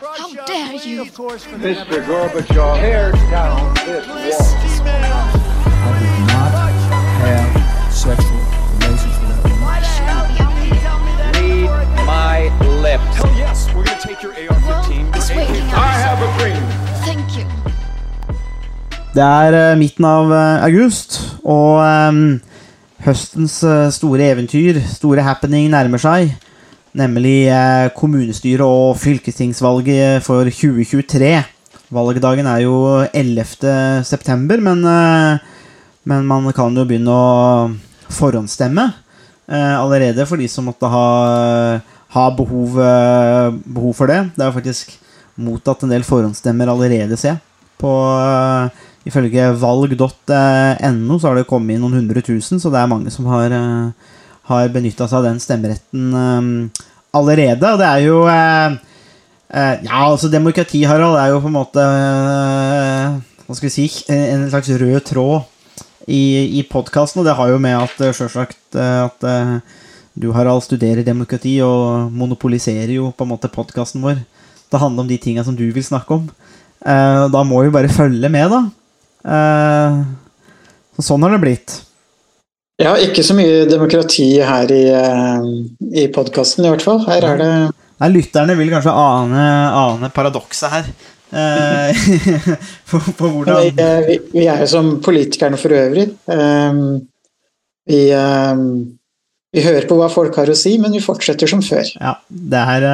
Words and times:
How 0.00 0.32
dare 0.46 0.74
you? 0.74 1.04
Mr. 1.04 2.00
Gorbachev, 2.06 2.80
tear 2.80 3.12
down 3.30 3.74
this 3.84 4.08
wall. 4.08 4.88
I 4.88 5.98
did 6.00 6.16
not 6.32 6.52
have 7.20 7.92
sexual 7.92 8.40
relations 8.80 9.16
with 9.20 9.28
that 9.28 9.42
woman. 9.44 9.68
Read 11.36 12.06
my 12.06 12.48
lips. 12.80 13.04
Hell 13.16 13.34
yes, 13.36 13.68
we're 13.74 13.84
gonna 13.84 14.00
take 14.00 14.22
your 14.22 14.32
AR-15. 14.32 15.14
It's 15.14 15.28
waking 15.28 15.68
I 15.76 15.92
have 16.00 16.22
a 16.24 16.38
dream. 16.38 16.62
Thank 17.04 17.36
you. 17.36 17.44
Det 19.12 19.22
er 19.22 19.72
eh, 19.72 19.76
midten 19.78 20.04
av 20.08 20.32
eh, 20.32 20.64
august, 20.64 21.18
og 21.44 21.82
um, 21.84 22.40
høstens 23.04 23.58
store 23.92 24.30
eventyr, 24.32 24.80
store 24.88 25.20
happening, 25.22 25.68
nærmer 25.68 26.00
seg. 26.00 26.32
Nemlig 26.92 27.48
eh, 27.48 27.88
kommunestyre- 27.96 28.66
og 28.68 28.98
fylkestingsvalget 29.00 30.20
for 30.26 30.44
2023. 30.44 31.30
Valgdagen 31.92 32.48
er 32.48 32.60
jo 32.66 32.74
11. 33.16 34.04
september, 34.04 34.60
men, 34.60 34.84
eh, 34.84 35.38
men 36.04 36.26
man 36.28 36.52
kan 36.52 36.76
jo 36.76 36.84
begynne 36.84 37.08
å 37.08 37.72
forhåndsstemme 38.12 38.84
eh, 39.48 39.74
allerede 39.78 40.26
for 40.28 40.36
de 40.36 40.50
som 40.52 40.68
måtte 40.68 40.88
ha, 40.92 41.80
ha 42.12 42.26
behov, 42.36 42.76
eh, 42.76 43.48
behov 43.64 43.96
for 43.96 44.12
det. 44.12 44.20
Det 44.36 44.44
er 44.44 44.50
jo 44.50 44.58
faktisk 44.60 44.92
mottatt 45.40 45.84
en 45.86 45.96
del 45.96 46.04
forhåndsstemmer 46.04 46.68
allerede, 46.68 47.16
se. 47.16 47.32
På, 47.80 47.92
ifølge 49.08 49.48
valg.no 49.56 51.16
så 51.16 51.24
har 51.24 51.40
det 51.40 51.48
kommet 51.48 51.78
inn 51.78 51.86
noen 51.86 52.02
hundre 52.02 52.20
tusen, 52.20 52.60
så 52.60 52.68
det 52.68 52.84
er 52.84 52.92
mange 52.92 53.10
som 53.10 53.32
har, 53.32 53.56
har 54.50 54.72
benytta 54.74 55.06
seg 55.06 55.20
av 55.20 55.28
den 55.28 55.42
stemmeretten 55.42 56.16
eh, 56.18 56.82
allerede. 57.12 57.72
Og 57.72 57.80
det 57.80 57.88
er 57.88 58.02
jo 58.06 58.18
eh, 58.30 58.78
eh, 59.52 59.74
Ja, 59.84 60.02
altså 60.08 60.30
demokrati, 60.32 60.82
Harald, 60.88 61.18
er 61.20 61.32
jo 61.32 61.42
på 61.44 61.50
en 61.50 61.58
måte 61.58 61.84
eh, 61.84 63.18
Hva 63.46 63.58
skal 63.58 63.68
vi 63.68 63.74
si 63.74 63.86
En 64.12 64.48
slags 64.52 64.72
rød 64.80 65.00
tråd 65.12 65.48
i, 66.10 66.58
i 66.58 66.64
podkasten, 66.66 67.20
og 67.22 67.28
det 67.28 67.36
har 67.38 67.52
jo 67.52 67.60
med 67.62 67.76
at 67.78 68.00
sjølsagt 68.16 68.74
at 68.74 69.22
du, 70.18 70.24
Harald, 70.34 70.64
studerer 70.66 71.06
demokrati 71.06 71.52
og 71.62 72.10
monopoliserer 72.10 72.90
jo 72.96 73.12
på 73.14 73.22
en 73.22 73.30
måte 73.30 73.46
podkasten 73.52 74.02
vår. 74.02 74.18
Det 74.66 74.80
handler 74.82 75.04
om 75.04 75.12
de 75.12 75.20
tinga 75.22 75.44
som 75.46 75.54
du 75.54 75.62
vil 75.70 75.86
snakke 75.86 76.18
om. 76.18 76.26
Da 76.82 77.44
må 77.46 77.62
vi 77.62 77.70
bare 77.70 77.92
følge 78.00 78.32
med, 78.34 78.50
da. 78.50 78.64
Så 80.98 81.06
sånn 81.12 81.22
har 81.22 81.36
det 81.36 81.42
blitt. 81.46 81.78
Ja, 82.82 82.96
ikke 82.98 83.22
så 83.24 83.36
mye 83.38 83.62
demokrati 83.70 84.26
her 84.42 84.70
i, 84.74 84.82
eh, 84.90 85.46
i 86.02 86.08
podkasten, 86.14 86.66
i 86.66 86.72
hvert 86.72 86.84
fall. 86.84 87.02
Her 87.06 87.28
er 87.30 87.40
det 87.40 87.54
Nei, 88.02 88.08
lytterne 88.16 88.56
vil 88.58 88.72
kanskje 88.72 88.92
ane, 88.98 89.42
ane 89.78 90.08
paradokset 90.10 90.72
her. 90.72 90.88
Eh, 91.32 92.00
på, 92.90 92.98
på 92.98 93.28
vi, 93.28 93.32
hvordan 93.36 93.78
eh, 93.78 94.00
vi, 94.08 94.16
vi 94.32 94.48
er 94.50 94.64
jo 94.64 94.70
som 94.72 94.96
politikerne 95.04 95.60
for 95.60 95.76
øvrig. 95.76 96.08
Vi, 97.92 98.00
vi 99.52 99.62
hører 99.66 99.86
på 99.86 99.98
hva 99.98 100.10
folk 100.10 100.36
har 100.38 100.50
å 100.50 100.58
si, 100.58 100.74
men 100.82 100.94
vi 100.94 101.02
fortsetter 101.02 101.50
som 101.50 101.62
før. 101.62 101.86
Ja, 102.00 102.16
det 102.26 102.66
er 102.74 102.88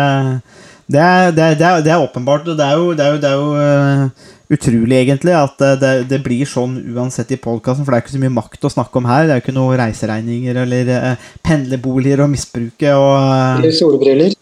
det 0.89 1.01
er, 1.01 1.33
det, 1.37 1.45
er, 1.45 1.81
det, 1.85 1.93
er, 1.93 2.01
åpenbart, 2.01 2.49
og 2.49 2.57
det 2.57 2.65
er 2.65 2.77
jo, 2.81 2.93
det 2.97 3.05
er 3.05 3.11
jo, 3.13 3.19
det 3.21 3.29
er 3.29 3.37
jo 3.37 4.29
utrolig, 4.53 4.97
egentlig, 5.03 5.35
at 5.37 5.61
eh, 5.65 5.77
det, 5.81 5.93
det 6.11 6.21
blir 6.25 6.49
sånn 6.49 6.79
uansett 6.95 7.33
i 7.35 7.41
podkasten, 7.41 7.85
for 7.85 7.93
det 7.93 7.99
er 7.99 8.05
ikke 8.07 8.15
så 8.17 8.23
mye 8.23 8.37
makt 8.39 8.65
å 8.65 8.73
snakke 8.73 9.01
om 9.01 9.09
her. 9.11 9.27
Det 9.27 9.35
er 9.35 9.41
jo 9.41 9.45
ikke 9.47 9.57
noe 9.59 9.79
reiseregninger 9.81 10.61
eller 10.65 10.93
eh, 10.97 11.27
pendlerboliger 11.45 12.25
og 12.25 12.33
eh, 12.33 13.59
Eller 13.59 13.75
solbriller. 13.77 14.37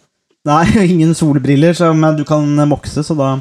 Nei, 0.46 0.62
ingen 0.92 1.14
solbriller 1.18 1.74
som 1.74 2.04
du 2.16 2.22
kan 2.28 2.46
mokse, 2.70 3.02
så 3.02 3.16
da, 3.18 3.32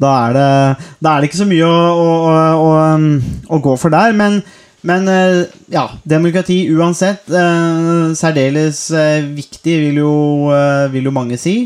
da, 0.00 0.14
er, 0.28 0.38
det, 0.38 0.88
da 1.04 1.12
er 1.12 1.20
det 1.20 1.30
ikke 1.30 1.42
så 1.42 1.50
mye 1.50 1.68
å, 1.68 1.82
å, 2.00 2.38
å, 2.64 2.72
å, 3.50 3.60
gå 3.68 3.76
for 3.82 3.92
der. 3.92 4.16
Men, 4.16 4.40
men 4.88 5.10
eh, 5.12 5.42
ja, 5.74 5.84
demokrati 6.08 6.62
uansett. 6.72 7.28
eh, 7.28 8.16
Særdeles 8.16 8.86
viktig, 9.36 9.76
vil 9.84 10.00
jo, 10.00 10.14
vil 10.96 11.10
jo 11.10 11.14
mange 11.14 11.36
si. 11.40 11.58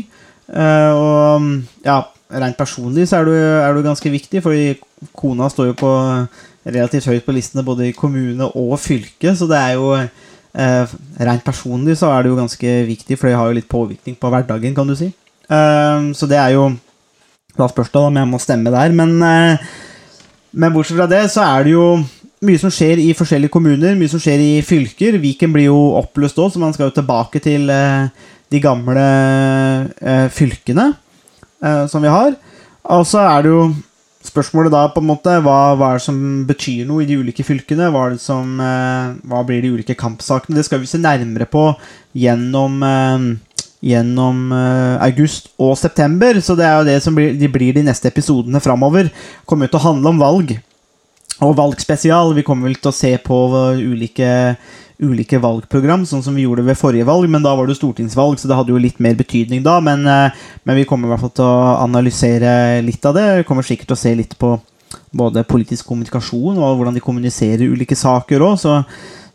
Eh, 0.51 0.91
Og 0.91 1.47
ja, 1.87 2.01
rent 2.31 2.57
personlig 2.57 3.07
så 3.09 3.19
er 3.19 3.27
du, 3.27 3.33
er 3.35 3.75
du 3.75 3.83
ganske 3.85 4.11
viktig, 4.11 4.41
fordi 4.43 4.75
kona 5.17 5.49
står 5.51 5.71
jo 5.71 5.75
på 5.79 5.91
relativt 6.65 7.09
høyt 7.11 7.25
på 7.25 7.35
listene 7.35 7.65
både 7.65 7.89
i 7.89 7.95
kommune 7.95 8.47
og 8.57 8.79
fylke, 8.81 9.35
så 9.37 9.47
det 9.49 9.59
er 9.59 9.75
jo 9.77 9.91
eh, 9.95 10.95
Rent 11.21 11.45
personlig 11.45 11.97
så 11.99 12.09
er 12.11 12.23
det 12.23 12.31
jo 12.31 12.39
ganske 12.39 12.73
viktig, 12.87 13.19
for 13.19 13.29
det 13.29 13.37
har 13.37 13.51
jo 13.51 13.57
litt 13.59 13.69
påvirkning 13.69 14.17
på 14.17 14.31
hverdagen, 14.33 14.73
kan 14.75 14.89
du 14.89 14.95
si. 14.97 15.11
Eh, 15.45 16.09
så 16.17 16.29
det 16.29 16.41
er 16.41 16.55
jo 16.57 16.71
Da 17.55 17.67
spørs 17.71 17.91
det 17.93 18.01
om 18.01 18.17
jeg 18.17 18.27
må 18.27 18.39
stemme 18.41 18.73
der, 18.73 18.91
men 18.91 19.21
eh, 19.21 19.65
Men 20.51 20.71
bortsett 20.73 20.97
fra 20.97 21.07
det, 21.07 21.25
så 21.31 21.43
er 21.43 21.63
det 21.63 21.71
jo 21.75 21.99
mye 22.45 22.59
som 22.59 22.71
skjer 22.71 22.99
i 23.01 23.09
forskjellige 23.15 23.51
kommuner, 23.51 23.95
mye 23.95 24.07
som 24.07 24.21
skjer 24.23 24.39
i 24.39 24.61
fylker. 24.63 25.17
Viken 25.19 25.51
blir 25.51 25.65
jo 25.67 25.97
oppløst 25.99 26.39
òg, 26.39 26.53
så 26.53 26.61
man 26.61 26.71
skal 26.71 26.87
jo 26.87 26.95
tilbake 26.95 27.41
til 27.43 27.67
eh, 27.69 28.07
de 28.51 28.61
gamle 28.63 29.03
eh, 29.99 30.29
fylkene 30.31 30.93
eh, 31.65 31.83
som 31.91 32.05
vi 32.05 32.13
har. 32.13 32.37
Og 32.95 33.05
så 33.09 33.23
er 33.25 33.45
det 33.45 33.53
jo 33.53 33.65
spørsmålet 34.25 34.73
da 34.73 34.85
på 34.93 35.01
en 35.01 35.09
måte 35.09 35.33
hva, 35.43 35.75
hva 35.77 35.93
er 35.93 35.99
det 35.99 36.05
som 36.05 36.19
betyr 36.49 36.85
noe 36.89 37.03
i 37.03 37.09
de 37.09 37.17
ulike 37.21 37.45
fylkene? 37.45 37.89
Hva, 37.93 38.07
som, 38.21 38.59
eh, 38.61 39.15
hva 39.29 39.41
blir 39.47 39.63
de 39.63 39.73
ulike 39.75 39.97
kampsakene? 39.99 40.57
Det 40.57 40.65
skal 40.67 40.81
vi 40.81 40.89
se 40.89 41.01
nærmere 41.01 41.47
på 41.49 41.67
gjennom, 42.17 42.77
eh, 42.85 43.27
gjennom 43.85 44.45
eh, 44.55 44.95
august 45.09 45.51
og 45.59 45.75
september. 45.77 46.41
Så 46.41 46.57
det 46.57 46.67
er 46.67 46.77
jo 46.79 46.89
det 46.89 47.01
som 47.03 47.17
blir, 47.17 47.35
de 47.37 47.51
blir 47.51 47.75
de 47.77 47.85
neste 47.85 48.09
episodene 48.11 48.61
framover. 48.63 49.11
Kommer 49.45 49.67
jo 49.67 49.75
til 49.75 49.83
å 49.83 49.87
handle 49.89 50.13
om 50.13 50.23
valg. 50.23 50.57
Og 51.43 51.55
valgspesial. 51.57 52.33
Vi 52.37 52.45
kommer 52.47 52.69
vel 52.69 52.77
til 52.79 52.91
å 52.91 52.95
se 52.95 53.11
på 53.19 53.39
ulike, 53.75 54.29
ulike 55.03 55.39
valgprogram, 55.43 56.05
sånn 56.07 56.23
som 56.23 56.37
vi 56.37 56.45
gjorde 56.45 56.63
ved 56.67 56.79
forrige 56.79 57.07
valg, 57.07 57.27
men 57.31 57.43
da 57.43 57.51
var 57.57 57.67
det 57.67 57.75
stortingsvalg, 57.75 58.39
så 58.39 58.47
det 58.47 58.55
hadde 58.55 58.71
jo 58.71 58.79
litt 58.79 59.01
mer 59.03 59.17
betydning 59.19 59.65
da. 59.65 59.81
Men, 59.83 60.05
eh, 60.07 60.45
men 60.63 60.79
vi 60.79 60.85
kommer 60.87 61.09
i 61.09 61.11
hvert 61.11 61.25
fall 61.25 61.35
til 61.35 61.49
å 61.49 61.75
analysere 61.83 62.81
litt 62.85 63.03
av 63.05 63.17
det. 63.17 63.27
Vi 63.41 63.49
kommer 63.49 63.67
sikkert 63.67 63.91
til 63.91 63.97
å 63.97 64.03
se 64.05 64.15
litt 64.15 64.37
på 64.39 64.55
både 65.15 65.43
politisk 65.47 65.87
kommunikasjon 65.89 66.55
og 66.55 66.77
hvordan 66.77 66.95
de 66.95 67.03
kommuniserer 67.03 67.67
ulike 67.67 67.97
saker 67.99 68.43
òg, 68.45 68.55
så 68.59 68.79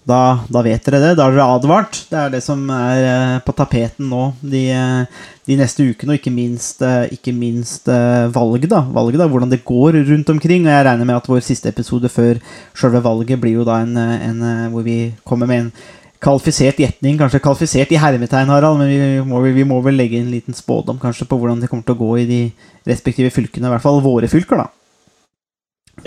da, 0.09 0.41
da 0.49 0.63
vet 0.65 0.87
dere 0.87 1.01
det. 1.03 1.11
Da 1.19 1.27
er 1.27 1.37
dere 1.37 1.49
advart. 1.57 2.01
Det 2.11 2.19
er 2.19 2.33
det 2.33 2.41
som 2.45 2.63
er 2.73 3.05
eh, 3.05 3.37
på 3.45 3.55
tapeten 3.57 4.09
nå 4.11 4.31
de, 4.41 4.65
eh, 4.73 5.21
de 5.49 5.59
neste 5.61 5.85
ukene, 5.85 6.15
og 6.15 6.21
ikke 6.21 6.33
minst, 6.33 6.81
eh, 6.87 7.13
ikke 7.17 7.35
minst 7.37 7.91
valget, 8.33 8.71
da. 8.73 8.83
valget. 8.89 9.21
da, 9.21 9.29
Hvordan 9.29 9.53
det 9.53 9.65
går 9.65 10.01
rundt 10.09 10.33
omkring. 10.33 10.67
Og 10.67 10.73
jeg 10.73 10.87
regner 10.89 11.05
med 11.09 11.21
at 11.21 11.31
vår 11.31 11.45
siste 11.45 11.69
episode 11.69 12.09
før 12.09 12.41
selve 12.75 13.05
valget 13.05 13.41
blir 13.41 13.61
jo 13.61 13.69
da 13.69 13.81
en, 13.85 13.97
en 13.97 14.45
hvor 14.73 14.87
vi 14.87 15.13
kommer 15.25 15.51
med 15.51 15.67
en 15.67 15.73
kvalifisert 16.21 16.81
gjetning. 16.81 17.21
Kanskje 17.21 17.43
kvalifisert 17.45 17.93
i 17.93 18.01
hermetegn, 18.01 18.53
Harald, 18.53 18.81
men 18.81 18.89
vi 18.89 19.29
må, 19.29 19.45
vi 19.53 19.69
må 19.69 19.81
vel 19.85 20.01
legge 20.01 20.21
en 20.21 20.33
liten 20.33 20.57
spådom 20.57 21.01
kanskje 21.01 21.29
på 21.29 21.39
hvordan 21.41 21.61
det 21.61 21.71
kommer 21.71 21.85
til 21.85 21.97
å 21.97 22.03
gå 22.03 22.13
i 22.21 22.29
de 22.29 22.43
respektive 22.89 23.33
fylkene. 23.33 23.69
I 23.69 23.77
hvert 23.77 23.85
fall 23.85 24.05
våre 24.05 24.29
fylker, 24.33 24.65
da. 24.65 24.80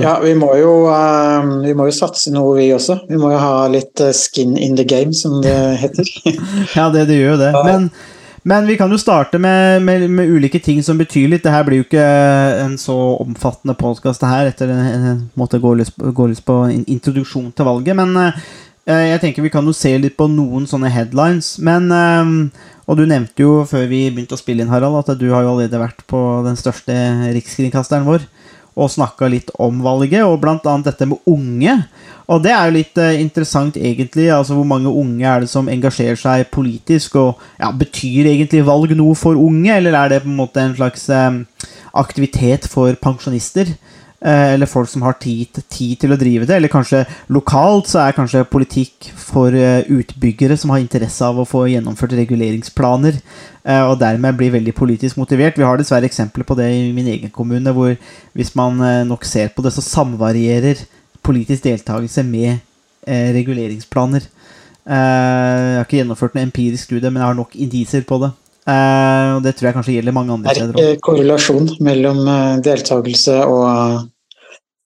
Ja, 0.01 0.19
vi 0.23 0.33
må, 0.35 0.49
jo, 0.57 0.71
eh, 0.89 1.51
vi 1.67 1.75
må 1.77 1.87
jo 1.89 1.95
satse 1.95 2.33
noe, 2.33 2.55
vi 2.57 2.71
også. 2.73 3.03
Vi 3.09 3.19
må 3.19 3.29
jo 3.33 3.41
ha 3.41 3.67
litt 3.71 4.01
eh, 4.01 4.13
skin 4.15 4.57
in 4.57 4.77
the 4.79 4.85
game, 4.87 5.13
som 5.13 5.39
det 5.43 5.53
heter. 5.83 6.09
Ja, 6.77 6.89
det, 6.93 7.07
det 7.11 7.19
gjør 7.19 7.35
jo 7.35 7.41
det. 7.43 7.51
Men, 7.67 7.87
men 8.49 8.67
vi 8.67 8.77
kan 8.79 8.91
jo 8.91 8.99
starte 8.99 9.39
med, 9.41 9.83
med, 9.85 10.07
med 10.09 10.33
ulike 10.33 10.61
ting 10.63 10.81
som 10.83 10.97
betyr 10.99 11.29
litt. 11.29 11.45
Det 11.45 11.53
her 11.53 11.65
blir 11.67 11.83
jo 11.83 11.87
ikke 11.87 12.07
en 12.63 12.75
så 12.81 12.97
omfattende 13.21 13.77
podkast 13.77 14.25
her, 14.25 14.49
etter 14.49 14.73
en, 14.73 15.25
måte 15.39 15.61
gå 15.61 15.75
løs, 15.77 15.93
gå 15.93 16.29
løs 16.31 16.43
på 16.43 16.63
en 16.71 16.85
introduksjon 16.89 17.51
til 17.53 17.69
valget. 17.69 17.97
Men 18.01 18.17
eh, 18.25 19.09
jeg 19.13 19.21
tenker 19.21 19.45
vi 19.45 19.53
kan 19.53 19.67
jo 19.67 19.77
se 19.77 19.93
litt 20.01 20.17
på 20.17 20.27
noen 20.31 20.65
sånne 20.69 20.91
headlines. 20.91 21.55
Men 21.63 21.91
Og 22.83 22.97
du 22.99 23.05
nevnte 23.07 23.39
jo 23.45 23.61
før 23.63 23.85
vi 23.87 24.09
begynte 24.11 24.35
å 24.35 24.41
spille 24.41 24.59
inn, 24.65 24.73
Harald, 24.73 24.97
at 24.99 25.15
du 25.15 25.29
har 25.31 25.45
jo 25.45 25.53
allerede 25.53 25.79
vært 25.79 26.01
på 26.09 26.19
den 26.43 26.57
største 26.59 26.91
rikskringkasteren 27.31 28.03
vår 28.03 28.25
og 28.73 28.89
snakka 28.89 29.29
litt 29.29 29.51
om 29.61 29.81
valget, 29.85 30.23
og 30.25 30.43
annet 30.47 30.89
dette 30.89 31.07
med 31.09 31.21
unge. 31.29 31.75
Og 32.31 32.41
det 32.43 32.53
er 32.55 32.69
jo 32.69 32.75
litt 32.77 32.99
eh, 33.01 33.19
interessant, 33.21 33.77
egentlig. 33.77 34.29
altså 34.31 34.55
Hvor 34.57 34.67
mange 34.67 34.89
unge 34.89 35.27
er 35.27 35.43
det 35.43 35.49
som 35.51 35.69
engasjerer 35.69 36.19
seg 36.19 36.47
politisk? 36.53 37.17
Og 37.19 37.41
ja, 37.59 37.71
Betyr 37.71 38.29
egentlig 38.31 38.63
valg 38.65 38.95
noe 38.97 39.15
for 39.19 39.37
unge, 39.39 39.75
eller 39.75 39.97
er 39.99 40.13
det 40.13 40.23
på 40.23 40.31
en 40.31 40.39
måte 40.39 40.63
en 40.63 40.75
slags 40.77 41.09
eh, 41.09 41.41
aktivitet 41.93 42.69
for 42.71 42.95
pensjonister? 43.01 43.75
Eh, 44.25 44.53
eller 44.53 44.65
folk 44.65 44.87
som 44.89 45.01
har 45.03 45.17
tid, 45.19 45.57
tid 45.67 45.97
til 45.99 46.13
å 46.15 46.17
drive 46.19 46.47
det. 46.47 46.55
Eller 46.55 46.71
kanskje 46.71 47.01
lokalt 47.35 47.89
så 47.91 48.05
er 48.05 48.15
kanskje 48.15 48.45
politikk 48.47 49.09
for 49.19 49.51
eh, 49.51 49.83
utbyggere 49.91 50.55
som 50.59 50.71
har 50.71 50.79
interesse 50.79 51.27
av 51.27 51.41
å 51.41 51.47
få 51.47 51.65
gjennomført 51.67 52.15
reguleringsplaner, 52.15 53.17
eh, 53.67 53.83
og 53.83 53.97
dermed 53.99 54.37
blir 54.39 54.53
veldig 54.53 54.75
politisk 54.77 55.19
motivert. 55.19 55.59
Vi 55.59 55.67
har 55.67 55.79
dessverre 55.79 56.07
eksempler 56.07 56.47
på 56.47 56.55
det 56.55 56.69
i 56.71 56.93
min 56.95 57.09
egen 57.17 57.33
kommune, 57.35 57.73
hvor 57.75 57.97
hvis 58.31 58.53
man 58.55 58.79
nok 59.09 59.27
ser 59.27 59.51
på 59.51 59.65
det, 59.65 59.73
så 59.75 59.83
samvarierer 59.83 60.85
politisk 61.23 61.65
deltakelse 61.67 62.23
med 62.23 62.63
reguleringsplaner. 63.03 64.23
Jeg 64.83 65.75
har 65.75 65.83
ikke 65.83 65.99
gjennomført 65.99 66.35
en 66.37 66.45
empirisk 66.45 66.87
studie, 66.87 67.11
men 67.11 67.19
jeg 67.19 67.27
har 67.27 67.35
nok 67.35 67.55
indiser 67.59 68.07
på 68.07 68.21
det. 68.23 68.31
Uh, 68.63 69.35
og 69.35 69.41
det 69.43 69.57
tror 69.57 69.67
jeg 69.67 69.75
kanskje 69.75 69.93
gjelder 69.97 70.15
mange 70.15 70.31
andre 70.31 70.53
er 70.53 70.55
steder 70.55 70.77
òg. 70.77 70.93
ikke 70.93 71.03
korrelasjon 71.03 71.65
mellom 71.83 72.21
deltakelse 72.63 73.41
og 73.43 74.05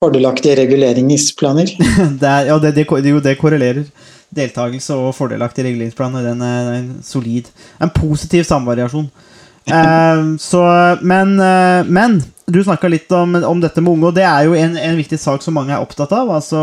fordelaktige 0.03 0.55
reguleringsplaner. 0.59 1.71
Det, 2.21 2.27
er- 2.29 2.51
ja, 2.51 2.57
det, 2.61 2.75
det, 2.75 2.85
jo, 3.09 3.19
det 3.23 3.37
korrelerer. 3.39 3.87
Deltakelse 4.35 4.93
og 4.99 5.15
fordelaktig 5.15 5.63
reguleringsplan. 5.65 6.17
Den 6.25 6.41
er 6.43 6.71
en 6.75 6.89
solid 7.03 7.47
En 7.81 7.89
positiv 7.95 8.43
samvariasjon. 8.47 9.09
Eh, 9.67 10.19
så, 10.39 10.61
men, 11.03 11.33
eh, 11.43 11.83
men 11.91 12.13
du 12.47 12.61
snakka 12.63 12.87
litt 12.87 13.11
om, 13.11 13.33
om 13.43 13.59
dette 13.59 13.81
med 13.83 13.97
unge, 13.97 14.05
og 14.07 14.13
det 14.15 14.23
er 14.23 14.45
jo 14.47 14.53
en, 14.55 14.77
en 14.79 14.95
viktig 14.95 15.17
sak 15.19 15.43
som 15.43 15.57
mange 15.59 15.73
er 15.75 15.83
opptatt 15.83 16.13
av. 16.15 16.29
Altså, 16.37 16.61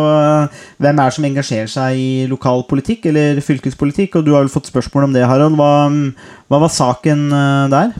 hvem 0.81 1.03
er 1.03 1.11
det 1.11 1.17
som 1.19 1.27
engasjerer 1.29 1.69
seg 1.69 1.99
i 2.01 2.07
lokalpolitikk 2.31 3.05
eller 3.11 3.43
fylkespolitikk? 3.45 4.17
Og 4.17 4.25
du 4.25 4.31
har 4.33 4.47
vel 4.47 4.55
fått 4.55 4.71
spørsmål 4.73 5.11
om 5.11 5.13
det, 5.19 5.27
Harald. 5.29 5.61
Hva, 5.61 5.69
hva 6.49 6.63
var 6.65 6.73
saken 6.73 7.27
eh, 7.29 7.67
der? 7.77 7.93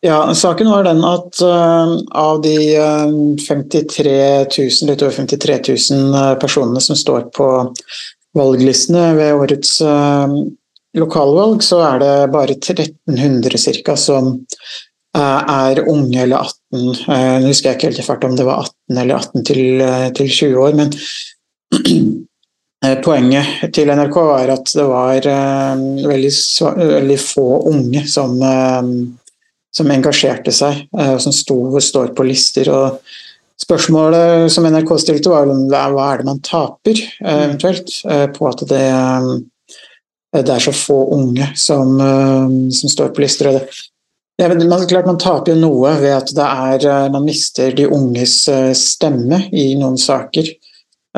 Ja, 0.00 0.34
saken 0.34 0.70
var 0.70 0.84
den 0.84 1.00
at 1.04 1.40
uh, 1.42 1.98
av 2.10 2.42
de 2.42 2.54
uh, 2.78 3.36
53 3.48 4.12
000, 4.46 4.70
litt 4.86 5.02
over 5.02 5.16
53 5.16 5.58
000 5.90 6.14
eh, 6.14 6.34
personene 6.38 6.80
som 6.80 6.96
står 6.96 7.26
på 7.34 7.48
valglistene 8.38 9.08
ved 9.18 9.34
årets 9.34 9.80
uh, 9.82 10.30
lokalvalg, 10.94 11.66
så 11.66 11.82
er 11.88 11.98
det 12.04 12.14
bare 12.30 12.54
1300 12.54 13.82
ca. 13.82 13.98
som 13.98 14.36
er 15.18 15.80
unge 15.88 16.22
eller 16.22 16.46
18. 16.46 16.88
Eh, 17.08 17.36
Nå 17.42 17.48
husker 17.48 17.72
jeg 17.72 17.78
ikke 17.78 17.88
helt 17.88 17.98
i 17.98 18.06
fart 18.06 18.26
om 18.28 18.36
det 18.38 18.46
var 18.46 18.68
18 18.68 19.02
eller 19.02 19.18
18 19.18 19.46
til, 19.50 19.86
til 20.14 20.28
20 20.30 20.58
år, 20.62 20.78
men 20.78 20.92
poenget 23.02 23.72
til 23.74 23.90
NRK 23.90 24.18
var 24.28 24.52
at 24.54 24.70
det 24.78 24.84
var 24.86 25.26
veldig, 25.26 26.34
veldig 26.78 27.18
få 27.24 27.48
unge 27.72 28.04
som 28.06 28.36
som 29.74 29.90
engasjerte 29.92 30.52
seg, 30.54 30.86
eh, 30.98 31.12
og 31.14 31.22
som 31.22 31.34
sto, 31.34 31.58
står 31.80 32.14
på 32.16 32.26
lister. 32.28 32.70
og 32.72 33.02
Spørsmålet 33.58 34.52
som 34.54 34.66
NRK 34.70 34.94
stilte, 35.02 35.32
var 35.32 35.50
om 35.50 35.66
hva 35.70 36.12
er 36.12 36.20
det 36.20 36.28
man 36.28 36.42
taper, 36.44 36.98
eh, 37.24 37.44
eventuelt, 37.48 37.92
eh, 38.06 38.26
på 38.34 38.48
at 38.48 38.64
det, 38.70 38.86
det 40.38 40.54
er 40.54 40.62
så 40.62 40.74
få 40.74 40.98
unge 41.16 41.50
som, 41.56 41.98
som 42.70 42.92
står 42.92 43.14
på 43.14 43.24
lister. 43.24 43.50
Og 43.50 43.58
det, 43.58 43.84
ja, 44.38 44.48
men 44.48 44.68
man, 44.68 44.86
klart 44.86 45.08
man 45.08 45.18
taper 45.18 45.54
jo 45.54 45.58
noe 45.58 45.96
ved 45.98 46.14
at 46.14 46.30
det 46.36 46.46
er, 46.46 47.10
man 47.10 47.26
mister 47.26 47.74
de 47.74 47.88
unges 47.90 48.44
stemme 48.78 49.40
i 49.50 49.72
noen 49.74 49.98
saker. 49.98 50.46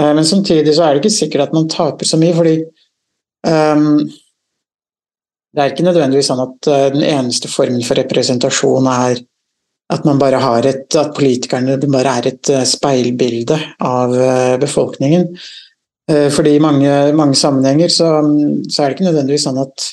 Men 0.00 0.24
samtidig 0.24 0.72
så 0.72 0.86
er 0.86 0.94
det 0.94 1.02
ikke 1.02 1.12
sikkert 1.18 1.50
at 1.50 1.52
man 1.52 1.68
taper 1.68 2.08
så 2.08 2.16
mye, 2.16 2.32
fordi 2.32 2.54
ehm, 3.50 4.06
det 5.50 5.62
er 5.62 5.72
ikke 5.72 5.86
nødvendigvis 5.86 6.30
sånn 6.30 6.42
at 6.44 6.68
eh, 6.70 6.86
den 6.94 7.04
eneste 7.06 7.50
formen 7.50 7.82
for 7.86 7.98
representasjon 7.98 8.86
er 8.90 9.22
at 9.90 10.04
man 10.06 10.20
bare 10.20 10.38
har 10.38 10.66
et, 10.70 10.86
at 10.94 11.16
politikerne 11.16 11.74
bare 11.90 12.12
er 12.20 12.28
et 12.30 12.52
eh, 12.54 12.66
speilbilde 12.68 13.58
av 13.86 14.14
eh, 14.14 14.54
befolkningen. 14.62 15.32
Fordi 16.10 16.56
i 16.56 16.62
mange, 16.62 16.90
mange 17.14 17.36
sammenhenger 17.38 17.92
så, 17.94 18.06
så 18.66 18.82
er 18.82 18.88
det 18.88 18.96
ikke 18.96 19.04
nødvendigvis 19.04 19.44
sånn 19.46 19.60
at 19.62 19.84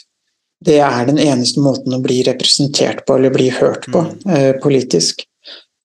det 0.65 0.79
er 0.81 1.03
den 1.05 1.19
eneste 1.21 1.61
måten 1.61 1.93
å 1.93 1.99
bli 2.01 2.15
representert 2.25 3.03
på 3.05 3.19
eller 3.19 3.35
bli 3.35 3.51
hørt 3.53 3.85
på 3.93 4.01
mm. 4.01 4.57
politisk. 4.63 5.21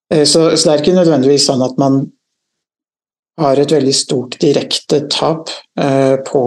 Så, 0.09 0.47
så 0.57 0.57
det 0.57 0.71
er 0.73 0.81
ikke 0.81 0.97
nødvendigvis 0.97 1.45
sånn 1.51 1.61
at 1.67 1.77
man 1.83 2.01
har 3.45 3.61
et 3.61 3.77
veldig 3.77 3.93
stort 3.99 4.39
direkte 4.41 5.03
tap 5.13 5.53
på 6.31 6.47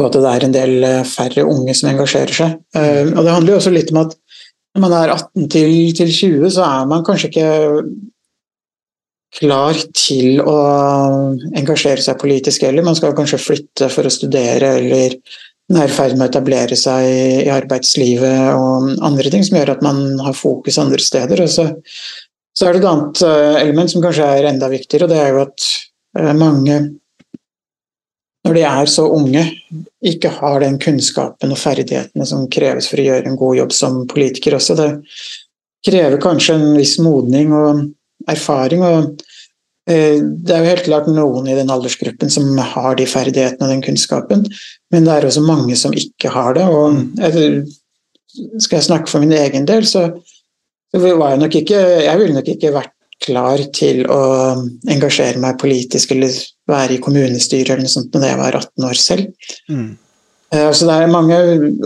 på 0.00 0.08
at 0.08 0.16
det 0.16 0.30
er 0.32 0.46
en 0.46 0.54
del 0.54 0.86
eh, 0.86 1.00
færre 1.08 1.44
unge 1.48 1.74
som 1.76 1.90
engasjerer 1.92 2.36
seg. 2.36 2.56
Eh, 2.76 3.10
Og 3.10 3.20
det 3.24 3.34
handler 3.34 3.54
jo 3.54 3.58
også 3.60 3.74
litt 3.74 3.92
om 3.94 4.02
at 4.04 4.16
når 4.70 4.84
man 4.84 4.94
er 4.94 5.12
18 5.16 5.50
til, 5.50 5.74
til 5.98 6.10
20, 6.14 6.50
så 6.54 6.64
er 6.66 6.88
man 6.90 7.04
kanskje 7.06 7.30
ikke 7.30 7.50
klar 9.40 9.78
til 9.94 10.40
å 10.42 10.56
engasjere 11.58 12.02
seg 12.02 12.18
politisk 12.20 12.66
heller. 12.66 12.86
Man 12.86 12.98
skal 12.98 13.14
kanskje 13.18 13.42
flytte 13.42 13.90
for 13.92 14.06
å 14.06 14.12
studere 14.14 14.76
eller 14.80 15.16
er 15.70 15.86
i 15.86 15.94
ferd 15.94 16.16
med 16.16 16.26
å 16.26 16.30
etablere 16.30 16.78
seg 16.78 17.06
i 17.46 17.50
arbeidslivet 17.54 18.56
og 18.58 19.04
andre 19.06 19.30
ting 19.30 19.44
som 19.46 19.58
gjør 19.58 19.76
at 19.76 19.84
man 19.86 20.18
har 20.22 20.38
fokus 20.38 20.80
andre 20.82 21.02
steder. 21.02 21.44
Og 21.44 21.50
så, 21.50 21.68
så 22.54 22.66
er 22.66 22.74
det 22.74 22.82
et 22.82 22.90
annet 22.90 23.22
eh, 23.26 23.60
element 23.66 23.92
som 23.92 24.02
kanskje 24.02 24.32
er 24.38 24.50
enda 24.50 24.70
viktigere, 24.70 25.06
og 25.06 25.14
det 25.14 25.20
er 25.22 25.34
jo 25.34 25.44
at 25.46 25.68
mange 26.34 26.80
når 28.50 28.58
de 28.58 28.62
er 28.66 28.88
så 28.90 29.04
unge, 29.14 29.44
ikke 30.02 30.32
har 30.40 30.58
den 30.64 30.78
kunnskapen 30.82 31.52
og 31.54 31.58
ferdighetene 31.60 32.26
som 32.26 32.48
kreves 32.50 32.88
for 32.90 32.98
å 32.98 33.04
gjøre 33.06 33.30
en 33.30 33.38
god 33.38 33.60
jobb 33.60 33.74
som 33.76 34.00
politiker 34.10 34.56
også. 34.58 34.74
Det 34.74 34.88
krever 35.86 36.18
kanskje 36.22 36.56
en 36.58 36.72
viss 36.74 36.96
modning 36.98 37.54
og 37.54 37.84
erfaring. 38.30 38.82
og 38.82 39.22
eh, 39.86 40.18
Det 40.18 40.56
er 40.56 40.64
jo 40.64 40.72
helt 40.72 40.88
klart 40.88 41.10
noen 41.14 41.46
i 41.46 41.54
den 41.54 41.70
aldersgruppen 41.70 42.32
som 42.32 42.50
har 42.58 42.98
de 42.98 43.06
ferdighetene 43.06 43.68
og 43.68 43.74
den 43.76 43.86
kunnskapen, 43.86 44.42
men 44.90 45.06
det 45.06 45.14
er 45.14 45.30
også 45.30 45.46
mange 45.46 45.78
som 45.78 45.94
ikke 45.94 46.34
har 46.34 46.58
det. 46.58 46.66
og 46.66 47.30
Skal 48.58 48.80
jeg 48.80 48.88
snakke 48.88 49.12
for 49.12 49.22
min 49.22 49.36
egen 49.38 49.68
del, 49.68 49.86
så 49.86 50.08
var 50.90 51.30
jeg 51.30 51.38
nok 51.38 51.54
ikke 51.54 51.80
Jeg 52.02 52.18
ville 52.18 52.34
nok 52.34 52.48
ikke 52.50 52.74
vært 52.74 52.96
klar 53.20 53.60
til 53.76 54.06
å 54.10 54.22
engasjere 54.90 55.38
meg 55.38 55.58
politisk 55.60 56.16
eller 56.16 56.34
være 56.70 56.96
i 56.96 57.02
kommunestyret 57.02 57.74
eller 57.74 57.86
noe 57.86 57.92
sånt 57.92 58.16
når 58.16 58.30
jeg 58.30 58.40
var 58.40 58.60
18 58.62 58.88
år 58.90 59.00
selv. 59.00 59.50
Mm. 59.70 59.90
Eh, 60.54 60.70
Så 60.72 60.86
det 60.86 60.96
er 60.96 61.12
mange 61.12 61.36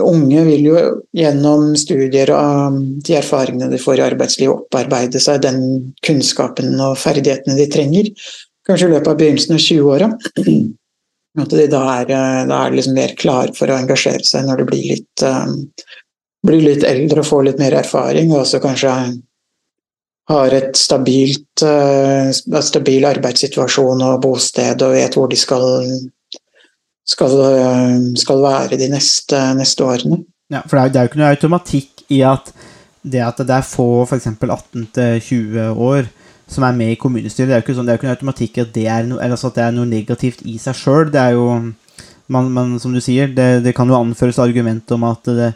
unge 0.01 0.45
vil 0.47 0.69
jo 0.71 0.79
gjennom 1.15 1.75
studier 1.77 2.31
og 2.33 2.79
de 3.05 3.17
erfaringene 3.19 3.69
de 3.71 3.81
får 3.81 4.01
i 4.01 4.07
arbeidslivet, 4.07 4.65
opparbeide 4.65 5.21
seg 5.21 5.43
den 5.45 5.61
kunnskapen 6.05 6.73
og 6.79 6.97
ferdighetene 6.97 7.57
de 7.59 7.69
trenger. 7.69 8.09
Kanskje 8.65 8.89
i 8.89 8.95
løpet 8.95 9.11
av 9.11 9.19
begynnelsen 9.19 9.57
av 9.57 9.61
20-åra. 9.61 10.09
At 11.43 11.51
de 11.51 11.67
da 11.67 11.83
er, 11.99 12.09
eh, 12.15 12.41
da 12.49 12.63
er 12.63 12.73
liksom 12.73 12.95
mer 12.97 13.13
klare 13.19 13.53
for 13.53 13.69
å 13.69 13.77
engasjere 13.77 14.23
seg 14.25 14.47
når 14.47 14.61
de 14.61 14.67
blir 14.71 14.85
litt, 14.93 15.23
um, 15.27 15.65
blir 16.47 16.63
litt 16.63 16.85
eldre 16.87 17.21
og 17.21 17.27
får 17.27 17.43
litt 17.49 17.59
mer 17.59 17.75
erfaring, 17.81 18.31
og 18.31 18.45
også 18.45 18.61
kanskje 18.63 18.93
har 20.29 20.53
et 20.57 20.77
stabilt, 20.77 21.61
eh, 21.61 22.31
stabil 22.65 23.05
arbeidssituasjon 23.05 24.01
og 24.01 24.21
bosted 24.23 24.81
og 24.81 24.95
vet 24.97 25.17
hvor 25.17 25.29
de 25.29 25.37
skal, 25.37 25.65
skal, 27.05 27.35
eh, 27.51 27.99
skal 28.17 28.41
være 28.41 28.79
de 28.81 28.89
neste, 28.89 29.41
neste 29.57 29.85
årene. 29.85 30.23
Ja, 30.49 30.61
for 30.65 30.77
det 30.77 30.97
er, 30.97 31.05
jo 31.05 31.11
ikke 31.11 31.21
noe 31.21 31.33
automatikk 31.33 32.05
i 32.13 32.21
at 32.25 32.51
det 33.05 33.21
at 33.21 33.37
det 33.37 33.53
er 33.53 33.65
få 33.65 34.05
f.eks. 34.05 34.27
18-20 34.41 35.77
år 35.77 36.09
som 36.49 36.65
er 36.65 36.75
med 36.77 36.93
i 36.93 36.97
kommunestyret, 37.01 37.49
det 37.49 37.55
er 37.55 37.61
jo 37.61 37.65
ikke, 37.65 37.75
sånn, 37.77 37.87
det 37.87 37.93
er 37.93 37.99
ikke 37.99 38.07
noe 38.07 38.17
automatikk 38.17 38.59
at 38.61 38.73
det 38.73 38.85
er, 38.85 39.07
no, 39.09 39.17
altså 39.21 39.49
at 39.49 39.57
det 39.57 39.63
er 39.65 39.73
noe 39.73 39.89
negativt 39.89 40.43
i 40.45 40.59
seg 40.61 40.77
sjøl. 40.77 41.09
Det 41.13 41.21
er 41.21 41.33
jo 41.37 41.47
man, 42.27 42.51
man, 42.53 42.75
Som 42.81 42.93
du 42.93 43.01
sier, 43.01 43.29
det, 43.33 43.63
det 43.65 43.73
kan 43.77 43.89
jo 43.89 43.97
anføres 43.97 44.39
argument 44.41 44.91
om 44.93 45.05
at 45.09 45.29
det, 45.29 45.51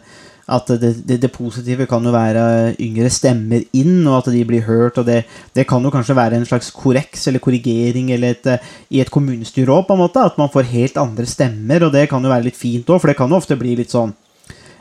at 0.50 0.70
det, 0.82 0.90
det, 1.06 1.18
det 1.22 1.30
positive 1.30 1.86
kan 1.90 2.04
jo 2.04 2.12
være 2.14 2.44
yngre 2.82 3.10
stemmer 3.12 3.62
inn, 3.76 4.00
og 4.08 4.16
at 4.18 4.30
de 4.34 4.40
blir 4.46 4.64
hørt. 4.66 4.98
og 4.98 5.06
Det, 5.06 5.20
det 5.54 5.66
kan 5.70 5.84
jo 5.84 5.92
kanskje 5.94 6.16
være 6.18 6.40
en 6.40 6.46
slags 6.48 6.72
korreks 6.74 7.28
eller 7.30 7.42
korrigering 7.42 8.10
eller 8.14 8.34
et, 8.34 8.48
eh, 8.50 8.72
i 8.90 9.02
et 9.02 9.12
kommunestyre 9.12 9.70
òg, 9.76 9.86
på 9.86 9.94
en 9.94 10.02
måte. 10.02 10.24
At 10.26 10.40
man 10.40 10.50
får 10.50 10.72
helt 10.72 10.98
andre 10.98 11.26
stemmer, 11.30 11.86
og 11.86 11.94
det 11.94 12.08
kan 12.10 12.22
jo 12.22 12.32
være 12.32 12.48
litt 12.48 12.58
fint 12.58 12.88
òg, 12.90 12.98
for 12.98 13.12
det 13.12 13.18
kan 13.20 13.30
jo 13.30 13.38
ofte 13.38 13.58
bli 13.60 13.76
litt 13.78 13.94
sånn 13.94 14.10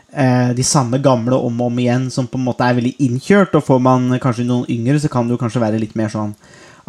eh, 0.10 0.56
de 0.58 0.66
samme 0.66 1.02
gamle 1.06 1.38
om 1.38 1.62
og 1.62 1.70
om 1.70 1.84
igjen 1.84 2.10
som 2.14 2.30
på 2.30 2.42
en 2.42 2.48
måte 2.48 2.66
er 2.66 2.80
veldig 2.80 2.96
innkjørt. 3.06 3.60
Og 3.60 3.68
får 3.68 3.84
man 3.86 4.10
kanskje 4.24 4.48
noen 4.50 4.66
yngre, 4.74 4.98
så 4.98 5.12
kan 5.12 5.30
det 5.30 5.38
jo 5.38 5.44
kanskje 5.44 5.62
være 5.68 5.82
litt 5.84 5.94
mer 6.00 6.10
sånn 6.14 6.34